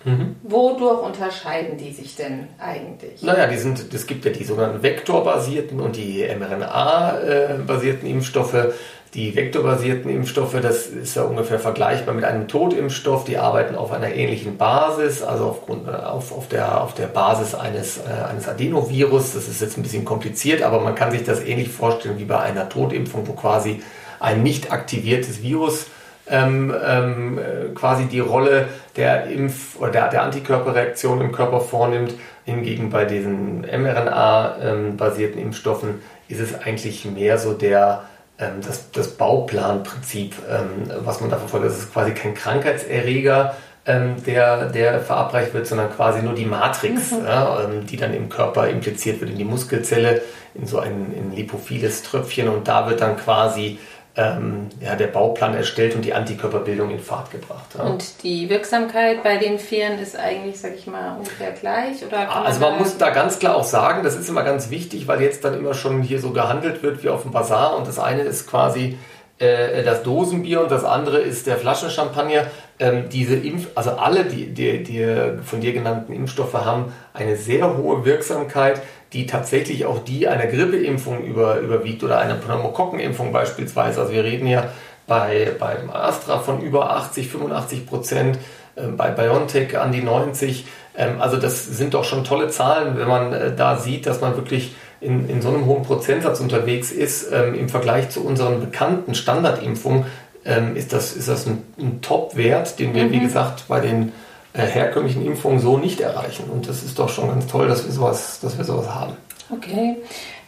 Mhm. 0.06 0.36
Wodurch 0.44 1.02
unterscheiden 1.02 1.78
die 1.78 1.92
sich 1.92 2.16
denn 2.16 2.48
eigentlich? 2.60 3.22
Naja, 3.22 3.48
die 3.48 3.58
sind, 3.58 3.94
es 3.94 4.08
gibt 4.08 4.26
ja 4.26 4.32
die 4.32 4.44
sogenannten 4.44 4.84
vektorbasierten 4.84 5.80
und 5.80 5.96
die 5.96 6.26
mRNA-basierten 6.28 8.08
Impfstoffe. 8.08 8.74
Die 9.14 9.36
vektorbasierten 9.36 10.10
Impfstoffe, 10.10 10.60
das 10.60 10.88
ist 10.88 11.16
ja 11.16 11.22
ungefähr 11.22 11.60
vergleichbar 11.60 12.16
mit 12.16 12.24
einem 12.24 12.48
Totimpfstoff. 12.48 13.26
Die 13.26 13.38
arbeiten 13.38 13.76
auf 13.76 13.92
einer 13.92 14.12
ähnlichen 14.12 14.58
Basis, 14.58 15.22
also 15.22 15.46
aufgrund, 15.46 15.88
auf, 15.88 16.32
auf, 16.32 16.48
der, 16.48 16.82
auf 16.82 16.96
der 16.96 17.06
Basis 17.06 17.54
eines, 17.54 18.00
äh, 18.00 18.02
eines 18.28 18.48
Adenovirus. 18.48 19.34
Das 19.34 19.48
ist 19.48 19.62
jetzt 19.62 19.78
ein 19.78 19.84
bisschen 19.84 20.04
kompliziert, 20.04 20.64
aber 20.64 20.80
man 20.80 20.96
kann 20.96 21.12
sich 21.12 21.24
das 21.24 21.44
ähnlich 21.44 21.70
vorstellen 21.70 22.18
wie 22.18 22.26
bei 22.26 22.40
einer 22.40 22.70
Totimpfung, 22.70 23.28
wo 23.28 23.34
quasi 23.34 23.84
ein 24.20 24.42
nicht 24.42 24.72
aktiviertes 24.72 25.44
Virus 25.44 25.86
ähm, 26.30 26.74
ähm, 26.86 27.40
quasi 27.76 28.06
die 28.06 28.20
Rolle 28.20 28.68
der 28.96 29.28
Impf- 29.28 29.78
oder 29.78 29.92
der, 29.92 30.10
der 30.10 30.24
Antikörperreaktion 30.24 31.22
im 31.22 31.32
Körper 31.32 31.62
vornimmt. 31.62 32.14
Hingegen 32.46 32.90
bei 32.90 33.06
diesen 33.06 33.62
mRNA-basierten 33.62 35.42
Impfstoffen 35.42 36.02
ist 36.28 36.40
es 36.40 36.60
eigentlich 36.62 37.06
mehr 37.06 37.38
so 37.38 37.54
der, 37.54 38.04
ähm, 38.40 38.62
das, 38.66 38.92
das 38.92 39.10
Bauplanprinzip, 39.10 40.36
ähm, 40.50 40.92
was 41.04 41.22
man 41.22 41.30
da 41.30 41.38
verfolgt. 41.38 41.66
Das 41.66 41.78
ist 41.78 41.94
quasi 41.94 42.12
kein 42.12 42.34
Krankheitserreger, 42.34 43.56
ähm, 43.86 44.16
der, 44.26 44.70
der 44.70 45.02
verabreicht 45.02 45.54
wird, 45.54 45.68
sondern 45.68 45.92
quasi 45.92 46.22
nur 46.22 46.34
die 46.34 46.46
Matrix, 46.46 47.12
mhm. 47.12 47.26
ja, 47.26 47.66
die 47.90 47.98
dann 47.98 48.14
im 48.14 48.30
Körper 48.30 48.68
impliziert 48.70 49.20
wird, 49.20 49.32
in 49.32 49.38
die 49.38 49.44
Muskelzelle, 49.44 50.22
in 50.56 50.68
so 50.68 50.80
ein 50.80 51.14
in 51.18 51.36
lipophiles 51.36 52.04
Tröpfchen 52.04 52.48
und 52.48 52.68
da 52.68 52.90
wird 52.90 53.02
dann 53.02 53.18
quasi 53.18 53.80
ähm, 54.16 54.70
ja, 54.80 54.96
der 54.96 55.08
Bauplan 55.08 55.56
erstellt 55.56 55.96
und 55.96 56.06
die 56.06 56.14
Antikörperbildung 56.14 56.92
in 56.92 57.00
Fahrt 57.00 57.32
gebracht. 57.32 57.66
Ja. 57.76 57.86
Und 57.86 58.24
die 58.24 58.48
Wirksamkeit 58.48 59.24
bei 59.24 59.38
den 59.38 59.58
Vieren 59.58 59.98
ist 59.98 60.16
eigentlich, 60.16 60.60
sag 60.60 60.76
ich 60.76 60.86
mal, 60.86 61.18
ungefähr 61.18 61.52
gleich? 61.52 62.06
Oder 62.06 62.30
also 62.30 62.60
man, 62.60 62.72
man 62.72 62.80
muss 62.80 62.98
da 62.98 63.10
ganz 63.10 63.40
klar 63.40 63.56
auch 63.56 63.64
sagen, 63.64 64.04
das 64.04 64.16
ist 64.16 64.30
immer 64.30 64.44
ganz 64.44 64.70
wichtig, 64.70 65.08
weil 65.08 65.22
jetzt 65.22 65.44
dann 65.44 65.58
immer 65.58 65.74
schon 65.74 66.04
hier 66.04 66.20
so 66.20 66.30
gehandelt 66.30 66.84
wird 66.84 67.04
wie 67.04 67.10
auf 67.10 67.24
dem 67.24 67.32
Bazar 67.32 67.76
und 67.76 67.88
das 67.88 67.98
eine 67.98 68.22
ist 68.22 68.48
quasi 68.48 69.00
äh, 69.40 69.84
das 69.84 70.04
Dosenbier 70.04 70.62
und 70.62 70.70
das 70.70 70.84
andere 70.84 71.20
ist 71.20 71.48
der 71.48 71.58
Flaschenchampagner. 71.58 72.46
Ähm, 72.80 73.10
diese 73.12 73.36
Impf 73.36 73.68
also 73.74 73.92
alle 73.92 74.26
die, 74.26 74.54
die, 74.54 74.84
die 74.84 75.42
von 75.44 75.60
dir 75.60 75.74
genannten 75.74 76.14
Impfstoffe 76.14 76.54
haben 76.54 76.94
eine 77.14 77.36
sehr 77.36 77.78
hohe 77.78 78.06
Wirksamkeit 78.06 78.82
die 79.14 79.26
tatsächlich 79.26 79.86
auch 79.86 80.00
die 80.00 80.28
einer 80.28 80.48
Grippeimpfung 80.48 81.24
über, 81.24 81.60
überwiegt 81.60 82.04
oder 82.04 82.20
einer 82.20 82.36
Pneumokokkenimpfung 82.36 83.32
beispielsweise. 83.32 84.02
Also 84.02 84.14
wir 84.14 84.24
reden 84.24 84.48
ja 84.48 84.70
bei, 85.08 85.52
beim 85.58 85.90
Astra 85.92 86.40
von 86.40 86.62
über 86.62 86.92
80, 86.92 87.30
85 87.30 87.86
Prozent, 87.86 88.40
äh, 88.76 88.88
bei 88.88 89.12
BioNTech 89.12 89.78
an 89.78 89.92
die 89.92 90.02
90. 90.02 90.66
Ähm, 90.98 91.22
also 91.22 91.38
das 91.38 91.66
sind 91.66 91.94
doch 91.94 92.04
schon 92.04 92.24
tolle 92.24 92.50
Zahlen, 92.50 92.98
wenn 92.98 93.08
man 93.08 93.34
äh, 93.34 93.56
da 93.56 93.78
sieht, 93.78 94.06
dass 94.08 94.22
man 94.22 94.36
wirklich 94.36 94.76
in, 95.00 95.30
in 95.30 95.42
so 95.42 95.50
einem 95.50 95.66
hohen 95.66 95.84
Prozentsatz 95.84 96.40
unterwegs 96.40 96.92
ist. 96.92 97.32
Ähm, 97.32 97.54
Im 97.56 97.70
Vergleich 97.70 98.10
zu 98.10 98.26
unseren 98.26 98.60
bekannten 98.62 99.16
Standardimpfungen 99.16 100.06
ähm, 100.46 100.76
ist 100.76 100.94
das, 100.94 101.16
ist 101.16 101.30
das 101.30 101.46
ein, 101.46 101.64
ein 101.78 102.02
Top-Wert, 102.02 102.80
den 102.80 102.94
wir, 102.96 103.06
mhm. 103.06 103.12
wie 103.12 103.20
gesagt, 103.20 103.66
bei 103.68 103.80
den 103.80 104.12
herkömmlichen 104.54 105.26
Impfungen 105.26 105.60
so 105.60 105.78
nicht 105.78 106.00
erreichen. 106.00 106.50
Und 106.50 106.68
das 106.68 106.84
ist 106.84 107.00
doch 107.00 107.10
schon 107.10 107.30
ganz 107.30 107.48
toll, 107.48 107.68
dass 107.68 107.86
wir 107.86 107.92
sowas, 107.92 108.40
dass 108.42 108.58
wir 108.58 108.66
sowas 108.66 108.88
haben. 108.88 109.14
Okay. 109.50 109.98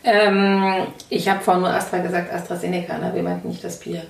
Ähm, 0.03 0.87
ich 1.09 1.27
habe 1.27 1.41
vorhin 1.41 1.63
nur 1.63 1.73
Astra 1.73 1.97
gesagt, 1.97 2.31
AstraZeneca, 2.31 2.97
ne? 2.97 3.11
wir 3.13 3.23
meinten 3.23 3.47
nicht 3.47 3.63
das 3.63 3.79
Bier. 3.79 4.03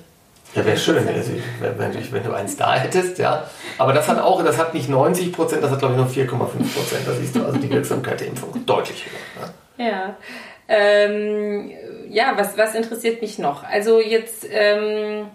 Ja, 0.53 0.65
wäre 0.65 0.77
schön, 0.77 1.05
also, 1.08 1.31
wenn, 1.60 2.13
wenn, 2.13 2.23
du 2.23 2.34
eins 2.34 2.55
da 2.55 2.75
hättest, 2.75 3.17
ja. 3.17 3.43
Aber 3.77 3.91
das 3.91 4.08
hat 4.08 4.19
auch, 4.19 4.43
das 4.43 4.58
hat 4.58 4.73
nicht 4.73 4.89
90 4.89 5.34
Prozent, 5.34 5.63
das 5.63 5.71
hat 5.71 5.79
glaube 5.79 5.95
ich 5.95 5.99
nur 5.99 6.08
4,5 6.08 6.27
Prozent. 6.73 7.01
Da 7.05 7.12
siehst 7.13 7.36
du 7.36 7.45
also 7.45 7.58
die 7.58 7.69
Wirksamkeit 7.69 8.21
der 8.21 8.27
Impfung 8.27 8.53
deutlich 8.65 9.05
höher. 9.05 9.43
Ja. 9.43 9.53
Ja, 9.77 10.15
ähm, 10.67 11.71
ja 12.10 12.34
was, 12.38 12.58
was 12.58 12.75
interessiert 12.75 13.21
mich 13.21 13.38
noch? 13.38 13.63
Also 13.63 13.99
jetzt, 13.99 14.45
ähm, 14.49 15.27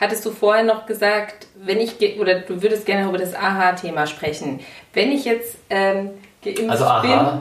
hattest 0.00 0.24
du 0.24 0.30
vorher 0.30 0.64
noch 0.64 0.86
gesagt, 0.86 1.46
wenn 1.56 1.80
ich, 1.80 1.98
oder 2.18 2.40
du 2.40 2.62
würdest 2.62 2.86
gerne 2.86 3.08
über 3.08 3.18
das 3.18 3.34
AHA-Thema 3.34 4.06
sprechen. 4.06 4.60
Wenn 4.92 5.12
ich 5.12 5.24
jetzt 5.24 5.56
ähm, 5.70 6.10
geimpft 6.42 6.70
also 6.70 6.86
bin, 7.02 7.40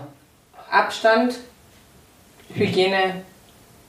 Abstand, 0.70 1.36
Hygiene, 2.54 3.24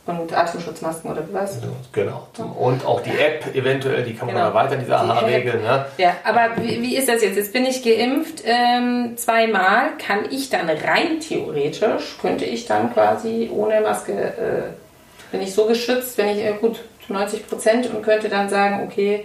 und 0.07 0.33
Atemschutzmasken 0.33 1.11
oder 1.11 1.23
was? 1.33 1.59
Genau. 1.93 2.29
Und 2.59 2.87
auch 2.87 3.01
die 3.01 3.11
App 3.11 3.55
eventuell, 3.55 4.05
die 4.05 4.15
kann 4.15 4.27
man 4.27 4.37
genau. 4.37 4.49
erweitern, 4.49 4.79
diese 4.81 4.97
AHA-Regel. 4.97 5.61
Ne? 5.61 5.85
Ja, 5.99 6.17
aber 6.25 6.63
wie, 6.63 6.81
wie, 6.81 6.97
ist 6.97 7.09
das 7.09 7.23
jetzt? 7.23 7.37
Jetzt 7.37 7.53
bin 7.53 7.67
ich 7.67 7.83
geimpft 7.83 8.43
ähm, 8.45 9.17
zweimal. 9.17 9.97
Kann 9.99 10.31
ich 10.31 10.49
dann 10.49 10.69
rein 10.69 11.21
theoretisch, 11.21 12.19
könnte 12.21 12.45
ich 12.45 12.67
dann 12.67 12.93
quasi 12.93 13.51
ohne 13.53 13.81
Maske, 13.81 14.13
äh, 14.13 15.33
bin 15.33 15.43
ich 15.43 15.53
so 15.53 15.67
geschützt, 15.67 16.17
wenn 16.19 16.29
ich, 16.29 16.45
äh, 16.45 16.53
gut, 16.53 16.79
90 17.09 17.49
Prozent 17.49 17.95
und 17.95 18.03
könnte 18.03 18.29
dann 18.29 18.49
sagen, 18.49 18.85
okay, 18.87 19.25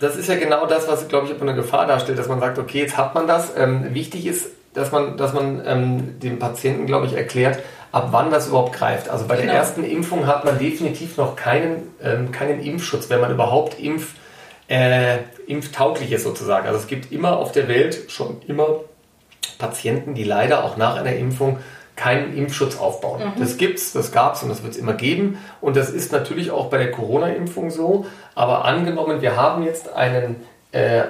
das 0.00 0.16
ist 0.16 0.28
ja 0.28 0.36
genau 0.36 0.66
das, 0.66 0.88
was, 0.88 1.08
glaube 1.08 1.28
ich, 1.28 1.40
eine 1.40 1.54
Gefahr 1.54 1.86
darstellt, 1.86 2.18
dass 2.18 2.26
man 2.26 2.40
sagt, 2.40 2.58
okay, 2.58 2.80
jetzt 2.80 2.96
hat 2.96 3.14
man 3.14 3.26
das. 3.26 3.52
Ähm, 3.56 3.94
wichtig 3.94 4.26
ist, 4.26 4.46
dass 4.72 4.92
man, 4.92 5.18
dass 5.18 5.34
man 5.34 5.62
ähm, 5.66 6.18
dem 6.20 6.38
Patienten, 6.38 6.86
glaube 6.86 7.06
ich, 7.06 7.14
erklärt, 7.14 7.58
ab 7.92 8.08
wann 8.10 8.30
das 8.30 8.48
überhaupt 8.48 8.72
greift. 8.72 9.10
Also 9.10 9.26
bei 9.26 9.36
genau. 9.36 9.48
der 9.48 9.60
ersten 9.60 9.84
Impfung 9.84 10.26
hat 10.26 10.44
man 10.44 10.58
definitiv 10.58 11.18
noch 11.18 11.36
keinen, 11.36 11.94
ähm, 12.02 12.32
keinen 12.32 12.60
Impfschutz, 12.60 13.10
wenn 13.10 13.20
man 13.20 13.30
überhaupt 13.30 13.78
impf, 13.78 14.14
äh, 14.68 15.18
impftauglich 15.46 16.12
ist 16.12 16.22
sozusagen. 16.22 16.66
Also 16.66 16.78
es 16.78 16.86
gibt 16.86 17.12
immer 17.12 17.36
auf 17.36 17.52
der 17.52 17.68
Welt 17.68 18.10
schon 18.10 18.40
immer 18.46 18.80
Patienten, 19.58 20.14
die 20.14 20.24
leider 20.24 20.64
auch 20.64 20.76
nach 20.78 20.96
einer 20.96 21.14
Impfung 21.14 21.58
keinen 21.96 22.36
Impfschutz 22.36 22.78
aufbauen. 22.78 23.20
Mhm. 23.20 23.40
Das 23.40 23.56
gibt's, 23.56 23.92
das 23.92 24.12
gab's 24.12 24.42
und 24.42 24.48
das 24.48 24.62
wird 24.62 24.74
es 24.74 24.78
immer 24.78 24.94
geben. 24.94 25.38
Und 25.60 25.76
das 25.76 25.90
ist 25.90 26.12
natürlich 26.12 26.50
auch 26.50 26.66
bei 26.70 26.78
der 26.78 26.90
Corona-Impfung 26.90 27.70
so. 27.70 28.06
Aber 28.34 28.64
angenommen, 28.64 29.20
wir 29.20 29.36
haben 29.36 29.62
jetzt 29.62 29.92
einen 29.92 30.36
äh, 30.72 31.00
äh, 31.00 31.04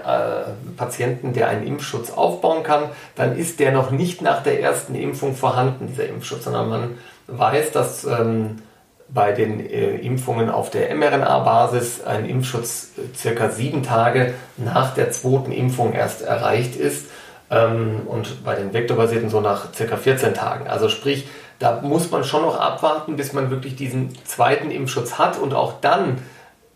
Patienten, 0.79 1.35
der 1.35 1.49
einen 1.49 1.67
Impfschutz 1.67 2.11
aufbauen 2.11 2.63
kann, 2.63 2.85
dann 3.15 3.37
ist 3.37 3.61
der 3.61 3.73
noch 3.73 3.91
nicht 3.91 4.23
nach 4.23 4.43
der 4.43 4.61
ersten 4.61 4.95
Impfung 4.95 5.35
vorhanden, 5.37 5.87
dieser 5.87 6.09
Impfschutz, 6.09 6.45
sondern 6.45 6.71
man 6.71 6.99
weiß, 7.27 7.71
dass 7.73 8.05
ähm, 8.05 8.63
bei 9.13 9.33
den 9.33 9.61
äh, 9.61 9.97
Impfungen 9.97 10.51
auf 10.51 10.71
der 10.71 10.95
mRNA-Basis 10.95 12.03
ein 12.05 12.25
Impfschutz 12.25 12.93
äh, 12.97 13.15
circa 13.15 13.51
sieben 13.51 13.83
Tage 13.83 14.33
nach 14.57 14.95
der 14.95 15.11
zweiten 15.11 15.53
Impfung 15.53 15.93
erst 15.93 16.23
erreicht 16.23 16.77
ist 16.77 17.07
ähm, 17.51 18.03
und 18.07 18.45
bei 18.45 18.55
den 18.55 18.73
vektorbasierten 18.73 19.31
so 19.31 19.41
nach 19.41 19.73
circa 19.75 19.97
14 19.97 20.35
Tagen. 20.35 20.69
Also 20.69 20.89
sprich, 20.89 21.29
da 21.59 21.81
muss 21.83 22.11
man 22.11 22.25
schon 22.25 22.43
noch 22.43 22.59
abwarten, 22.59 23.17
bis 23.17 23.33
man 23.33 23.51
wirklich 23.51 23.77
diesen 23.77 24.15
zweiten 24.25 24.71
Impfschutz 24.71 25.19
hat 25.19 25.39
und 25.39 25.55
auch 25.55 25.81
dann 25.81 26.19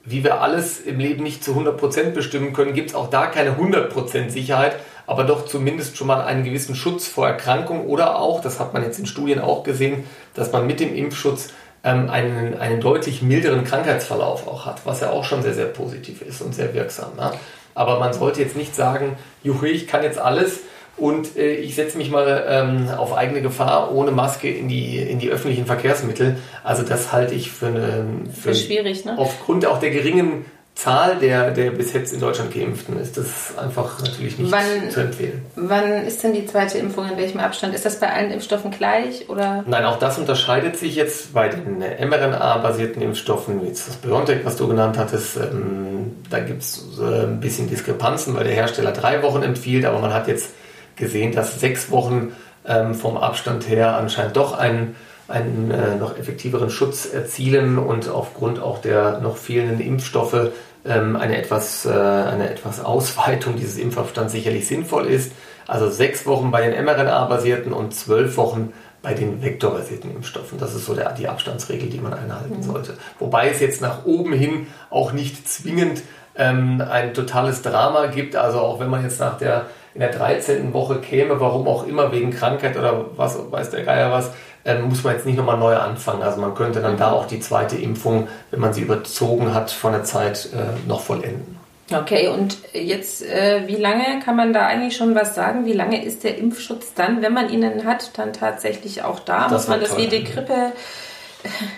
wie 0.04 0.22
wir 0.22 0.42
alles 0.42 0.80
im 0.80 0.98
Leben 0.98 1.22
nicht 1.22 1.42
zu 1.42 1.52
100% 1.52 2.10
bestimmen 2.10 2.52
können, 2.52 2.74
gibt 2.74 2.90
es 2.90 2.94
auch 2.94 3.08
da 3.08 3.26
keine 3.26 3.52
100% 3.52 4.28
Sicherheit, 4.28 4.76
aber 5.06 5.24
doch 5.24 5.46
zumindest 5.46 5.96
schon 5.96 6.06
mal 6.06 6.22
einen 6.22 6.44
gewissen 6.44 6.74
Schutz 6.74 7.08
vor 7.08 7.26
Erkrankung 7.26 7.86
oder 7.86 8.18
auch, 8.18 8.40
das 8.40 8.60
hat 8.60 8.74
man 8.74 8.82
jetzt 8.82 8.98
in 8.98 9.06
Studien 9.06 9.40
auch 9.40 9.64
gesehen, 9.64 10.04
dass 10.34 10.52
man 10.52 10.66
mit 10.66 10.80
dem 10.80 10.94
Impfschutz 10.94 11.48
ähm, 11.82 12.10
einen, 12.10 12.54
einen 12.58 12.80
deutlich 12.80 13.22
milderen 13.22 13.64
Krankheitsverlauf 13.64 14.46
auch 14.46 14.66
hat, 14.66 14.84
was 14.84 15.00
ja 15.00 15.10
auch 15.10 15.24
schon 15.24 15.42
sehr, 15.42 15.54
sehr 15.54 15.66
positiv 15.66 16.20
ist 16.20 16.42
und 16.42 16.54
sehr 16.54 16.74
wirksam. 16.74 17.16
Ne? 17.16 17.32
Aber 17.74 17.98
man 17.98 18.12
sollte 18.12 18.40
jetzt 18.40 18.56
nicht 18.56 18.74
sagen, 18.74 19.16
juhu, 19.42 19.64
ich 19.64 19.86
kann 19.86 20.02
jetzt 20.02 20.18
alles, 20.18 20.60
und 20.96 21.36
äh, 21.36 21.54
ich 21.54 21.74
setze 21.74 21.98
mich 21.98 22.10
mal 22.10 22.44
ähm, 22.48 22.88
auf 22.88 23.16
eigene 23.16 23.42
Gefahr 23.42 23.92
ohne 23.92 24.12
Maske 24.12 24.48
in 24.48 24.68
die, 24.68 24.98
in 24.98 25.18
die 25.18 25.28
öffentlichen 25.28 25.66
Verkehrsmittel. 25.66 26.36
Also 26.62 26.84
das 26.84 27.12
halte 27.12 27.34
ich 27.34 27.50
für 27.50 27.66
eine 27.66 28.06
für, 28.32 28.50
für 28.50 28.54
schwierig, 28.54 29.04
ne? 29.04 29.18
Aufgrund 29.18 29.66
auch 29.66 29.80
der 29.80 29.90
geringen 29.90 30.44
Zahl 30.74 31.16
der, 31.20 31.52
der 31.52 31.70
bis 31.70 31.92
jetzt 31.92 32.12
in 32.12 32.20
Deutschland 32.20 32.52
Geimpften 32.52 32.98
ist 32.98 33.16
das 33.16 33.56
einfach 33.56 34.00
natürlich 34.00 34.38
nicht 34.38 34.50
wann, 34.50 34.90
zu 34.90 35.00
empfehlen. 35.00 35.46
Wann 35.54 36.04
ist 36.04 36.22
denn 36.24 36.34
die 36.34 36.46
zweite 36.46 36.78
Impfung? 36.78 37.08
In 37.08 37.16
welchem 37.16 37.38
Abstand? 37.38 37.74
Ist 37.74 37.86
das 37.86 38.00
bei 38.00 38.12
allen 38.12 38.32
Impfstoffen 38.32 38.72
gleich? 38.72 39.28
Oder? 39.28 39.64
Nein, 39.66 39.84
auch 39.84 39.98
das 39.98 40.18
unterscheidet 40.18 40.76
sich 40.76 40.96
jetzt 40.96 41.32
bei 41.32 41.48
den 41.48 41.78
mRNA-basierten 41.78 43.00
Impfstoffen, 43.00 43.62
wie 43.62 43.68
das 43.68 43.96
BioNTech, 44.02 44.44
was 44.44 44.56
du 44.56 44.66
genannt 44.66 44.98
hattest. 44.98 45.36
Ähm, 45.36 46.16
da 46.28 46.40
gibt 46.40 46.62
es 46.62 46.84
äh, 47.00 47.22
ein 47.22 47.38
bisschen 47.38 47.68
Diskrepanzen, 47.68 48.34
weil 48.34 48.44
der 48.44 48.54
Hersteller 48.54 48.92
drei 48.92 49.22
Wochen 49.22 49.42
empfiehlt, 49.42 49.84
aber 49.84 50.00
man 50.00 50.12
hat 50.12 50.26
jetzt 50.26 50.50
gesehen, 50.96 51.32
dass 51.32 51.60
sechs 51.60 51.90
Wochen 51.92 52.32
ähm, 52.66 52.94
vom 52.94 53.16
Abstand 53.16 53.68
her 53.68 53.96
anscheinend 53.96 54.36
doch 54.36 54.58
einen, 54.58 54.96
einen 55.28 55.70
äh, 55.70 55.96
noch 55.96 56.18
effektiveren 56.18 56.70
Schutz 56.70 57.06
erzielen 57.06 57.78
und 57.78 58.08
aufgrund 58.08 58.60
auch 58.60 58.78
der 58.78 59.20
noch 59.20 59.36
fehlenden 59.36 59.80
Impfstoffe 59.80 60.50
ähm, 60.84 61.16
eine, 61.16 61.38
etwas, 61.38 61.86
äh, 61.86 61.90
eine 61.90 62.50
etwas 62.50 62.84
Ausweitung 62.84 63.56
dieses 63.56 63.78
Impfabstands 63.78 64.32
sicherlich 64.32 64.66
sinnvoll 64.66 65.06
ist. 65.06 65.32
Also 65.66 65.88
sechs 65.88 66.26
Wochen 66.26 66.50
bei 66.50 66.68
den 66.68 66.84
mRNA-basierten 66.84 67.72
und 67.72 67.94
zwölf 67.94 68.36
Wochen 68.36 68.72
bei 69.00 69.14
den 69.14 69.42
vektorbasierten 69.42 70.14
Impfstoffen. 70.14 70.58
Das 70.58 70.74
ist 70.74 70.86
so 70.86 70.94
der, 70.94 71.12
die 71.12 71.28
Abstandsregel, 71.28 71.88
die 71.88 72.00
man 72.00 72.12
einhalten 72.12 72.58
mhm. 72.58 72.62
sollte. 72.62 72.94
Wobei 73.18 73.50
es 73.50 73.60
jetzt 73.60 73.80
nach 73.80 74.04
oben 74.04 74.32
hin 74.32 74.66
auch 74.90 75.12
nicht 75.12 75.48
zwingend 75.48 76.02
ähm, 76.36 76.82
ein 76.82 77.14
totales 77.14 77.62
Drama 77.62 78.06
gibt. 78.06 78.36
Also 78.36 78.58
auch 78.58 78.80
wenn 78.80 78.90
man 78.90 79.02
jetzt 79.02 79.20
nach 79.20 79.38
der 79.38 79.66
in 79.94 80.00
der 80.00 80.10
13. 80.10 80.72
Woche 80.72 80.96
käme, 80.96 81.38
warum 81.38 81.68
auch 81.68 81.86
immer, 81.86 82.10
wegen 82.10 82.32
Krankheit 82.32 82.76
oder 82.76 83.04
was, 83.16 83.38
weiß 83.50 83.70
der 83.70 83.84
Geier 83.84 84.10
was, 84.10 84.32
ähm, 84.64 84.88
muss 84.88 85.04
man 85.04 85.14
jetzt 85.14 85.26
nicht 85.26 85.36
nochmal 85.36 85.58
neu 85.58 85.76
anfangen. 85.76 86.22
Also 86.22 86.40
man 86.40 86.54
könnte 86.54 86.80
dann 86.80 86.96
da 86.96 87.12
auch 87.12 87.26
die 87.26 87.40
zweite 87.40 87.76
Impfung, 87.76 88.28
wenn 88.50 88.60
man 88.60 88.72
sie 88.72 88.82
überzogen 88.82 89.54
hat, 89.54 89.70
von 89.70 89.92
der 89.92 90.04
Zeit 90.04 90.48
äh, 90.52 90.88
noch 90.88 91.00
vollenden. 91.00 91.58
Okay, 91.92 92.28
und 92.28 92.56
jetzt, 92.72 93.22
äh, 93.22 93.64
wie 93.66 93.76
lange 93.76 94.20
kann 94.24 94.36
man 94.36 94.54
da 94.54 94.66
eigentlich 94.66 94.96
schon 94.96 95.14
was 95.14 95.34
sagen? 95.34 95.66
Wie 95.66 95.74
lange 95.74 96.02
ist 96.02 96.24
der 96.24 96.38
Impfschutz 96.38 96.94
dann, 96.94 97.20
wenn 97.20 97.34
man 97.34 97.50
ihn 97.50 97.84
hat, 97.84 98.16
dann 98.16 98.32
tatsächlich 98.32 99.02
auch 99.02 99.20
da? 99.20 99.48
Das 99.48 99.52
muss 99.52 99.68
man 99.68 99.80
das 99.80 99.96
wie 99.98 100.06
die 100.06 100.24
Grippe 100.24 100.72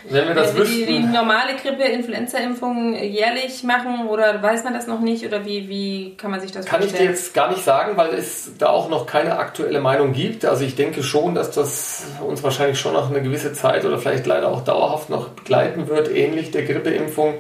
wenn 0.09 0.29
wir 0.29 0.35
das 0.35 0.55
wie, 0.55 0.59
wüssten. 0.59 0.87
Wie 0.87 0.99
normale 1.01 1.57
Grippe, 1.57 1.83
Influenza-Impfungen 1.83 2.95
jährlich 2.95 3.63
machen 3.65 4.09
oder 4.09 4.43
weiß 4.43 4.65
man 4.65 4.75
das 4.75 4.87
noch 4.87 5.01
nicht 5.01 5.25
oder 5.27 5.45
wie, 5.45 5.69
wie 5.69 6.17
kann 6.17 6.31
man 6.31 6.41
sich 6.41 6.53
das 6.53 6.67
kann 6.67 6.81
vorstellen? 6.81 7.07
Kann 7.07 7.13
ich 7.13 7.17
dir 7.17 7.23
jetzt 7.23 7.35
gar 7.35 7.51
nicht 7.51 7.65
sagen, 7.65 7.97
weil 7.97 8.15
es 8.15 8.53
da 8.59 8.69
auch 8.69 8.89
noch 8.89 9.07
keine 9.07 9.39
aktuelle 9.39 9.81
Meinung 9.81 10.13
gibt. 10.13 10.45
Also 10.45 10.65
ich 10.65 10.77
denke 10.77 11.03
schon, 11.03 11.35
dass 11.35 11.51
das 11.51 12.07
uns 12.27 12.43
wahrscheinlich 12.43 12.79
schon 12.79 12.93
noch 12.93 13.11
eine 13.11 13.23
gewisse 13.23 13.53
Zeit 13.53 13.85
oder 13.85 13.99
vielleicht 13.99 14.27
leider 14.27 14.49
auch 14.49 14.63
dauerhaft 14.63 15.11
noch 15.11 15.29
begleiten 15.29 15.89
wird, 15.89 16.11
ähnlich 16.15 16.51
der 16.51 16.65
Grippeimpfung. 16.65 17.35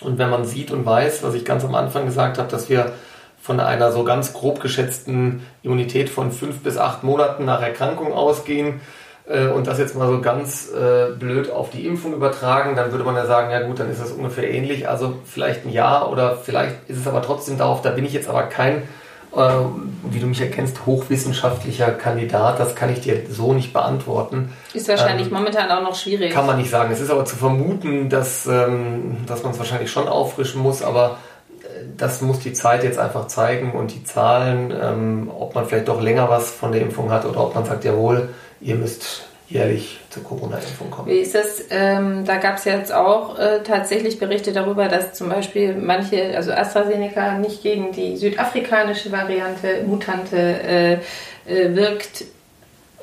Und 0.00 0.18
wenn 0.18 0.30
man 0.30 0.44
sieht 0.44 0.70
und 0.70 0.86
weiß, 0.86 1.22
was 1.22 1.34
ich 1.34 1.44
ganz 1.44 1.64
am 1.64 1.74
Anfang 1.74 2.06
gesagt 2.06 2.38
habe, 2.38 2.48
dass 2.48 2.68
wir 2.68 2.92
von 3.40 3.60
einer 3.60 3.92
so 3.92 4.04
ganz 4.04 4.32
grob 4.32 4.60
geschätzten 4.60 5.46
Immunität 5.62 6.10
von 6.10 6.32
fünf 6.32 6.62
bis 6.62 6.76
acht 6.76 7.02
Monaten 7.02 7.44
nach 7.44 7.62
Erkrankung 7.62 8.12
ausgehen, 8.12 8.80
äh, 9.28 9.48
und 9.48 9.66
das 9.66 9.78
jetzt 9.78 9.94
mal 9.94 10.08
so 10.08 10.20
ganz 10.20 10.70
äh, 10.72 11.12
blöd 11.12 11.50
auf 11.50 11.70
die 11.70 11.86
Impfung 11.86 12.14
übertragen, 12.14 12.76
dann 12.76 12.90
würde 12.92 13.04
man 13.04 13.14
ja 13.14 13.26
sagen, 13.26 13.50
ja 13.50 13.60
gut, 13.60 13.78
dann 13.78 13.90
ist 13.90 14.00
das 14.00 14.12
ungefähr 14.12 14.50
ähnlich. 14.50 14.88
Also 14.88 15.14
vielleicht 15.24 15.66
ein 15.66 15.70
Jahr 15.70 16.10
oder 16.10 16.36
vielleicht 16.36 16.88
ist 16.88 16.98
es 16.98 17.06
aber 17.06 17.22
trotzdem 17.22 17.58
darauf, 17.58 17.82
da 17.82 17.90
bin 17.90 18.04
ich 18.04 18.12
jetzt 18.12 18.28
aber 18.28 18.44
kein, 18.44 18.84
äh, 19.36 19.50
wie 20.10 20.20
du 20.20 20.26
mich 20.26 20.40
erkennst, 20.40 20.86
hochwissenschaftlicher 20.86 21.90
Kandidat. 21.90 22.58
Das 22.58 22.74
kann 22.74 22.90
ich 22.90 23.00
dir 23.00 23.20
so 23.30 23.52
nicht 23.52 23.72
beantworten. 23.72 24.52
Ist 24.72 24.88
wahrscheinlich 24.88 25.26
ähm, 25.26 25.34
momentan 25.34 25.70
auch 25.70 25.82
noch 25.82 25.94
schwierig. 25.94 26.32
Kann 26.32 26.46
man 26.46 26.56
nicht 26.56 26.70
sagen. 26.70 26.90
Es 26.90 27.00
ist 27.00 27.10
aber 27.10 27.26
zu 27.26 27.36
vermuten, 27.36 28.08
dass, 28.08 28.46
ähm, 28.46 29.18
dass 29.26 29.42
man 29.42 29.52
es 29.52 29.58
wahrscheinlich 29.58 29.90
schon 29.90 30.08
auffrischen 30.08 30.62
muss, 30.62 30.82
aber 30.82 31.18
äh, 31.60 31.84
das 31.98 32.22
muss 32.22 32.38
die 32.38 32.54
Zeit 32.54 32.82
jetzt 32.82 32.98
einfach 32.98 33.26
zeigen 33.26 33.72
und 33.72 33.94
die 33.94 34.04
Zahlen, 34.04 34.72
ähm, 34.82 35.30
ob 35.38 35.54
man 35.54 35.66
vielleicht 35.66 35.88
doch 35.88 36.00
länger 36.00 36.30
was 36.30 36.50
von 36.50 36.72
der 36.72 36.80
Impfung 36.80 37.10
hat 37.10 37.26
oder 37.26 37.42
ob 37.42 37.54
man 37.54 37.66
sagt, 37.66 37.84
jawohl, 37.84 38.30
ihr 38.60 38.74
müsst 38.74 39.24
jährlich 39.48 39.98
zur 40.10 40.24
Corona-Impfung 40.24 40.90
kommen. 40.90 41.08
Wie 41.08 41.18
ist 41.18 41.34
das? 41.34 41.64
Ähm, 41.70 42.24
da 42.26 42.36
gab 42.36 42.58
es 42.58 42.64
jetzt 42.64 42.92
auch 42.92 43.38
äh, 43.38 43.62
tatsächlich 43.62 44.18
Berichte 44.18 44.52
darüber, 44.52 44.88
dass 44.88 45.14
zum 45.14 45.30
Beispiel 45.30 45.74
manche, 45.74 46.36
also 46.36 46.52
AstraZeneca 46.52 47.38
nicht 47.38 47.62
gegen 47.62 47.92
die 47.92 48.16
südafrikanische 48.16 49.10
Variante, 49.10 49.84
Mutante, 49.86 50.36
äh, 50.36 50.92
äh, 51.46 51.74
wirkt 51.74 52.24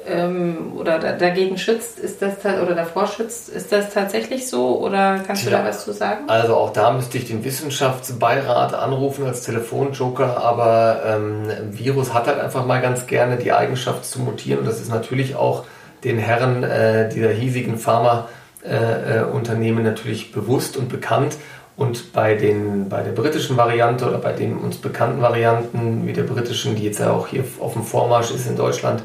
ähm, 0.08 0.74
oder 0.76 1.00
da, 1.00 1.13
dagegen 1.13 1.58
schützt. 1.58 2.00
Ist 2.00 2.22
das 2.22 2.34
oder 2.46 2.76
davor 2.76 3.08
schützt? 3.08 3.50
Ist 3.50 3.72
das 3.72 3.94
tatsächlich 3.94 4.48
so 4.48 4.80
oder 4.80 5.22
kannst 5.26 5.46
du 5.46 5.50
ja, 5.50 5.60
da 5.60 5.68
was 5.68 5.84
zu 5.84 5.94
sagen? 5.94 6.26
Also 6.28 6.56
auch 6.56 6.72
da 6.72 6.91
müsste 6.91 7.18
ich 7.18 7.26
den 7.26 7.44
Wissenschaftsbeirat 7.44 8.74
anrufen 8.74 9.26
als 9.26 9.41
Telefonjoker, 9.41 10.44
aber 10.44 11.02
ähm, 11.06 11.48
Virus 11.72 12.13
hat 12.13 12.28
halt 12.28 12.39
einfach 12.39 12.65
mal 12.65 12.82
ganz 12.82 13.08
gerne 13.08 13.38
die 13.38 13.52
Eigenschaft 13.52 14.06
zu 14.06 14.20
mutieren 14.20 14.60
und 14.60 14.68
das 14.68 14.80
ist 14.80 14.89
natürlich 14.89 15.36
auch 15.36 15.63
den 16.04 16.20
Herren 16.20 16.63
äh, 16.63 17.10
dieser 17.10 17.30
hiesigen 17.30 17.78
Pharmaunternehmen 17.78 19.86
äh, 19.86 19.89
natürlich 19.89 20.32
bewusst 20.32 20.78
und 20.78 20.89
bekannt. 20.89 21.38
Und 21.78 22.13
bei, 22.13 22.36
den, 22.36 22.88
bei 22.88 23.04
der 23.04 23.12
britischen 23.12 23.58
Variante 23.58 24.08
oder 24.08 24.20
bei 24.20 24.32
den 24.32 24.58
uns 24.58 24.78
bekannten 24.78 25.22
Varianten 25.22 26.08
wie 26.08 26.13
der 26.13 26.24
britischen, 26.24 26.76
die 26.76 26.86
jetzt 26.86 27.00
ja 27.00 27.12
auch 27.12 27.28
hier 27.28 27.44
auf 27.60 27.74
dem 27.74 27.84
Vormarsch 27.84 28.32
ist 28.32 28.48
in 28.48 28.56
Deutschland, 28.56 29.04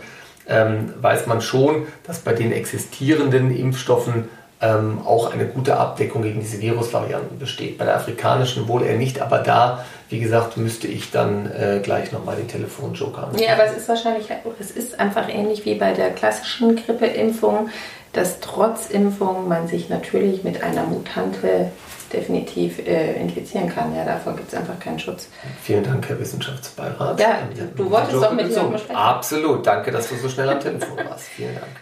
ähm, 0.50 0.92
weiß 1.00 1.26
man 1.26 1.40
schon, 1.40 1.86
dass 2.06 2.18
bei 2.18 2.32
den 2.32 2.52
existierenden 2.52 3.56
Impfstoffen 3.56 4.28
ähm, 4.62 5.00
auch 5.06 5.32
eine 5.32 5.46
gute 5.46 5.78
Abdeckung 5.78 6.22
gegen 6.22 6.40
diese 6.40 6.60
Virusvarianten 6.60 7.38
besteht. 7.38 7.78
Bei 7.78 7.86
der 7.86 7.96
afrikanischen 7.96 8.68
wohl 8.68 8.82
eher 8.82 8.96
nicht, 8.96 9.22
aber 9.22 9.38
da, 9.38 9.84
wie 10.10 10.20
gesagt, 10.20 10.56
müsste 10.58 10.86
ich 10.86 11.10
dann 11.10 11.50
äh, 11.50 11.80
gleich 11.82 12.12
nochmal 12.12 12.36
den 12.36 12.48
Telefonjoker 12.48 13.24
anrufen. 13.24 13.42
Ja, 13.42 13.54
aber 13.54 13.64
es 13.64 13.76
ist 13.76 13.88
wahrscheinlich, 13.88 14.26
es 14.58 14.70
ist 14.70 15.00
einfach 15.00 15.28
ähnlich 15.28 15.64
wie 15.64 15.76
bei 15.76 15.92
der 15.92 16.10
klassischen 16.10 16.76
Grippeimpfung, 16.76 17.70
dass 18.12 18.40
trotz 18.40 18.90
Impfung 18.90 19.48
man 19.48 19.66
sich 19.66 19.88
natürlich 19.88 20.44
mit 20.44 20.62
einer 20.62 20.84
Mutante 20.84 21.70
definitiv 22.12 22.78
äh, 22.86 23.20
infizieren 23.20 23.68
kann. 23.68 23.94
Ja, 23.94 24.04
davor 24.04 24.34
gibt 24.34 24.52
es 24.52 24.58
einfach 24.58 24.78
keinen 24.78 24.98
Schutz. 24.98 25.28
Vielen 25.62 25.84
Dank, 25.84 26.08
Herr 26.08 26.18
Wissenschaftsbeirat. 26.18 27.20
Ja, 27.20 27.38
du, 27.54 27.84
du 27.84 27.90
wolltest 27.90 28.14
doch 28.14 28.32
mit 28.32 28.48
mir 28.48 28.78
sprechen. 28.78 28.96
Absolut, 28.96 29.66
danke, 29.66 29.90
dass 29.90 30.08
du 30.08 30.16
so 30.16 30.28
schnell 30.28 30.48
am 30.48 30.60
Telefon 30.60 30.96
warst. 31.08 31.24
Vielen 31.24 31.54
Dank. 31.54 31.72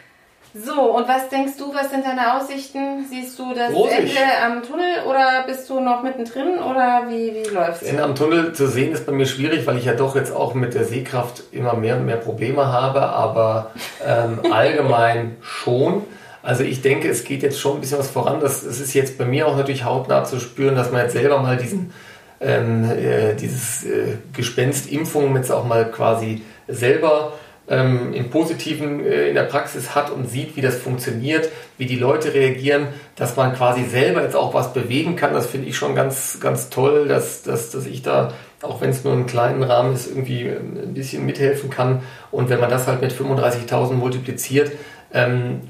So, 0.54 0.96
und 0.96 1.06
was 1.06 1.28
denkst 1.28 1.52
du, 1.58 1.74
was 1.74 1.90
sind 1.90 2.06
deine 2.06 2.36
Aussichten? 2.36 3.04
Siehst 3.08 3.38
du 3.38 3.52
das 3.54 3.72
Rosig. 3.72 3.98
Ende 3.98 4.20
am 4.42 4.62
Tunnel 4.62 5.04
oder 5.06 5.44
bist 5.46 5.68
du 5.68 5.78
noch 5.78 6.02
mittendrin 6.02 6.58
oder 6.58 7.04
wie, 7.08 7.34
wie 7.34 7.54
läuft 7.54 7.82
es? 7.82 7.88
Ende 7.88 8.02
am 8.02 8.14
Tunnel 8.14 8.54
zu 8.54 8.66
sehen 8.66 8.92
ist 8.92 9.04
bei 9.04 9.12
mir 9.12 9.26
schwierig, 9.26 9.66
weil 9.66 9.76
ich 9.76 9.84
ja 9.84 9.92
doch 9.92 10.16
jetzt 10.16 10.34
auch 10.34 10.54
mit 10.54 10.74
der 10.74 10.84
Sehkraft 10.84 11.42
immer 11.52 11.74
mehr 11.74 11.96
und 11.96 12.06
mehr 12.06 12.16
Probleme 12.16 12.66
habe, 12.66 13.02
aber 13.02 13.72
ähm, 14.04 14.40
allgemein 14.50 15.36
schon. 15.42 16.04
Also 16.48 16.64
ich 16.64 16.80
denke, 16.80 17.10
es 17.10 17.24
geht 17.24 17.42
jetzt 17.42 17.60
schon 17.60 17.74
ein 17.74 17.80
bisschen 17.82 17.98
was 17.98 18.08
voran. 18.08 18.40
Das, 18.40 18.64
das 18.64 18.80
ist 18.80 18.94
jetzt 18.94 19.18
bei 19.18 19.26
mir 19.26 19.46
auch 19.46 19.58
natürlich 19.58 19.84
hautnah 19.84 20.24
zu 20.24 20.40
spüren, 20.40 20.76
dass 20.76 20.90
man 20.90 21.02
jetzt 21.02 21.12
selber 21.12 21.42
mal 21.42 21.58
diesen, 21.58 21.92
ähm, 22.40 22.90
äh, 22.90 23.34
dieses 23.34 23.84
äh, 23.84 24.16
Gespenst 24.32 24.90
Impfung 24.90 25.36
jetzt 25.36 25.52
auch 25.52 25.66
mal 25.66 25.90
quasi 25.90 26.40
selber 26.66 27.34
ähm, 27.68 28.14
im 28.14 28.30
Positiven 28.30 29.04
äh, 29.04 29.28
in 29.28 29.34
der 29.34 29.42
Praxis 29.42 29.94
hat 29.94 30.10
und 30.10 30.30
sieht, 30.30 30.56
wie 30.56 30.62
das 30.62 30.76
funktioniert, 30.76 31.50
wie 31.76 31.84
die 31.84 31.96
Leute 31.96 32.32
reagieren, 32.32 32.86
dass 33.14 33.36
man 33.36 33.54
quasi 33.54 33.84
selber 33.84 34.22
jetzt 34.22 34.34
auch 34.34 34.54
was 34.54 34.72
bewegen 34.72 35.16
kann. 35.16 35.34
Das 35.34 35.48
finde 35.48 35.68
ich 35.68 35.76
schon 35.76 35.94
ganz, 35.94 36.38
ganz 36.40 36.70
toll, 36.70 37.08
dass, 37.08 37.42
dass, 37.42 37.72
dass 37.72 37.84
ich 37.84 38.00
da, 38.00 38.32
auch 38.62 38.80
wenn 38.80 38.88
es 38.88 39.04
nur 39.04 39.12
einen 39.12 39.26
kleinen 39.26 39.62
Rahmen 39.62 39.92
ist, 39.92 40.08
irgendwie 40.08 40.44
ähm, 40.44 40.78
ein 40.82 40.94
bisschen 40.94 41.26
mithelfen 41.26 41.68
kann. 41.68 42.04
Und 42.30 42.48
wenn 42.48 42.58
man 42.58 42.70
das 42.70 42.86
halt 42.86 43.02
mit 43.02 43.12
35.000 43.12 43.92
multipliziert, 43.92 44.72
ähm, 45.12 45.60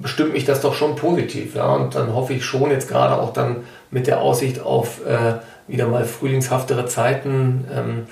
bestimmt 0.00 0.32
mich 0.32 0.44
das 0.44 0.60
doch 0.60 0.74
schon 0.74 0.96
positiv. 0.96 1.54
Ja? 1.54 1.74
Und 1.74 1.94
dann 1.94 2.14
hoffe 2.14 2.34
ich 2.34 2.44
schon 2.44 2.70
jetzt 2.70 2.88
gerade 2.88 3.20
auch 3.20 3.32
dann 3.32 3.64
mit 3.90 4.06
der 4.06 4.20
Aussicht 4.20 4.60
auf 4.60 5.04
äh, 5.06 5.34
wieder 5.66 5.86
mal 5.88 6.04
frühlingshaftere 6.04 6.86
Zeiten, 6.86 7.64
ähm, 7.74 8.06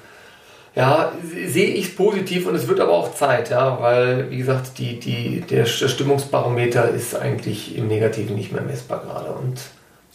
ja, 0.74 1.12
sehe 1.22 1.68
ich 1.68 1.88
es 1.88 1.96
positiv 1.96 2.46
und 2.46 2.54
es 2.54 2.66
wird 2.66 2.80
aber 2.80 2.92
auch 2.92 3.14
Zeit, 3.14 3.50
ja, 3.50 3.78
weil, 3.80 4.30
wie 4.30 4.38
gesagt, 4.38 4.78
die, 4.78 4.98
die, 4.98 5.42
der 5.42 5.66
Stimmungsbarometer 5.66 6.88
ist 6.88 7.14
eigentlich 7.14 7.76
im 7.76 7.88
Negativen 7.88 8.36
nicht 8.36 8.52
mehr 8.52 8.62
messbar 8.62 9.02
gerade. 9.02 9.32
Und 9.32 9.60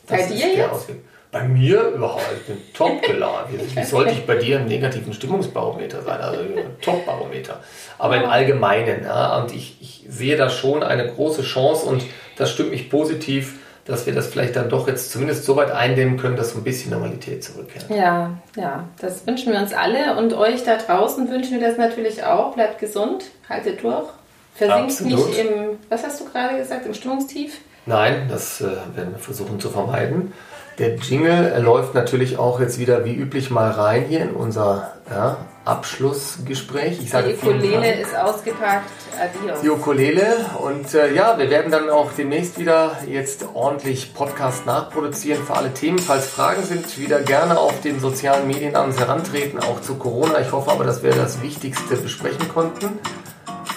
bei 0.07 0.23
dir 0.25 0.55
jetzt? 0.55 0.71
Ausweg. 0.71 0.95
Bei 1.37 1.47
mir 1.47 1.89
überhaupt, 1.89 2.25
ich 2.35 2.45
bin 2.47 2.57
top 2.73 3.01
geladen. 3.03 3.59
Wie 3.75 3.83
sollte 3.83 4.11
ich 4.11 4.25
bei 4.25 4.35
dir 4.35 4.57
im 4.57 4.65
negativen 4.65 5.13
Stimmungsbarometer 5.13 6.01
sein? 6.01 6.19
Also 6.19 6.39
Top-Barometer. 6.81 7.61
Aber 7.99 8.17
im 8.17 8.25
Allgemeinen, 8.25 9.03
ja, 9.03 9.37
und 9.37 9.53
ich, 9.53 9.77
ich 9.79 10.05
sehe 10.09 10.35
da 10.35 10.49
schon 10.49 10.81
eine 10.81 11.07
große 11.07 11.43
Chance 11.43 11.85
und 11.85 12.03
das 12.37 12.51
stimmt 12.51 12.71
mich 12.71 12.89
positiv 12.89 13.59
dass 13.87 14.05
wir 14.05 14.13
das 14.13 14.27
vielleicht 14.27 14.57
dann 14.57 14.69
doch 14.69 14.87
jetzt 14.87 15.11
zumindest 15.11 15.45
so 15.45 15.55
weit 15.55 15.71
eindämmen 15.71 16.17
können, 16.17 16.35
dass 16.35 16.51
so 16.51 16.57
ein 16.57 16.63
bisschen 16.63 16.91
Normalität 16.91 17.43
zurückkehrt. 17.43 17.85
Ja, 17.89 18.37
ja, 18.57 18.83
das 18.99 19.25
wünschen 19.25 19.53
wir 19.53 19.59
uns 19.59 19.73
alle 19.73 20.17
und 20.17 20.33
euch 20.33 20.63
da 20.63 20.75
draußen 20.75 21.29
wünschen 21.31 21.61
wir 21.61 21.67
das 21.67 21.77
natürlich 21.77 22.21
auch. 22.23 22.53
Bleibt 22.53 22.79
gesund, 22.79 23.23
haltet 23.47 23.81
durch, 23.81 24.09
versinkt 24.55 24.91
Absolut. 24.91 25.27
nicht 25.29 25.39
im, 25.39 25.79
was 25.87 26.03
hast 26.03 26.19
du 26.19 26.25
gerade 26.25 26.57
gesagt, 26.57 26.85
im 26.85 26.93
Stimmungstief? 26.93 27.61
Nein, 27.85 28.27
das 28.29 28.59
äh, 28.59 28.65
werden 28.93 29.13
wir 29.13 29.19
versuchen 29.19 29.61
zu 29.61 29.69
vermeiden. 29.69 30.33
Der 30.79 30.95
Jingle 30.97 31.59
läuft 31.59 31.95
natürlich 31.95 32.37
auch 32.37 32.59
jetzt 32.59 32.77
wieder 32.77 33.03
wie 33.03 33.15
üblich 33.15 33.49
mal 33.49 33.71
rein 33.71 34.05
hier 34.07 34.21
in 34.21 34.31
unser 34.31 34.93
ja, 35.09 35.37
Abschlussgespräch. 35.65 36.99
Ich 37.01 37.09
sage 37.09 37.33
die 37.33 37.47
Ukulele 37.47 37.99
ist 37.99 38.15
ausgepackt. 38.15 38.91
Adios. 39.19 39.61
Die 39.61 39.69
Ukulele. 39.71 40.45
Und 40.61 40.93
äh, 40.93 41.15
ja, 41.15 41.35
wir 41.39 41.49
werden 41.49 41.71
dann 41.71 41.89
auch 41.89 42.11
demnächst 42.15 42.59
wieder 42.59 42.95
jetzt 43.07 43.43
ordentlich 43.55 44.13
Podcast 44.13 44.67
nachproduzieren 44.67 45.43
für 45.43 45.55
alle 45.55 45.73
Themen. 45.73 45.97
Falls 45.97 46.27
Fragen 46.27 46.61
sind, 46.61 46.99
wieder 46.99 47.21
gerne 47.21 47.57
auf 47.57 47.81
den 47.81 47.99
sozialen 47.99 48.45
Medien 48.45 48.75
an 48.75 48.89
uns 48.89 48.99
herantreten, 48.99 49.59
auch 49.59 49.81
zu 49.81 49.95
Corona. 49.95 50.39
Ich 50.41 50.51
hoffe 50.51 50.69
aber, 50.69 50.83
dass 50.83 51.01
wir 51.01 51.11
das 51.11 51.41
Wichtigste 51.41 51.97
besprechen 51.97 52.49
konnten. 52.53 52.99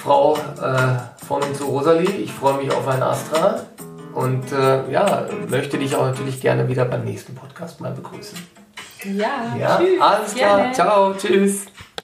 Frau 0.02 0.36
äh, 0.36 1.26
von 1.26 1.42
und 1.42 1.56
zu 1.56 1.64
Rosalie, 1.64 2.10
ich 2.10 2.32
freue 2.32 2.58
mich 2.58 2.70
auf 2.70 2.86
ein 2.86 3.02
Astra. 3.02 3.62
Und 4.14 4.52
äh, 4.52 4.90
ja, 4.90 5.26
möchte 5.48 5.78
dich 5.78 5.94
auch 5.94 6.04
natürlich 6.04 6.40
gerne 6.40 6.68
wieder 6.68 6.84
beim 6.84 7.04
nächsten 7.04 7.34
Podcast 7.34 7.80
mal 7.80 7.92
begrüßen. 7.92 8.38
Ja, 9.04 9.56
ja 9.58 9.78
tschüss. 9.78 10.00
Alles 10.00 10.34
klar. 10.34 10.56
Gerne. 10.56 10.72
Ciao, 10.72 11.14
tschüss. 11.14 11.66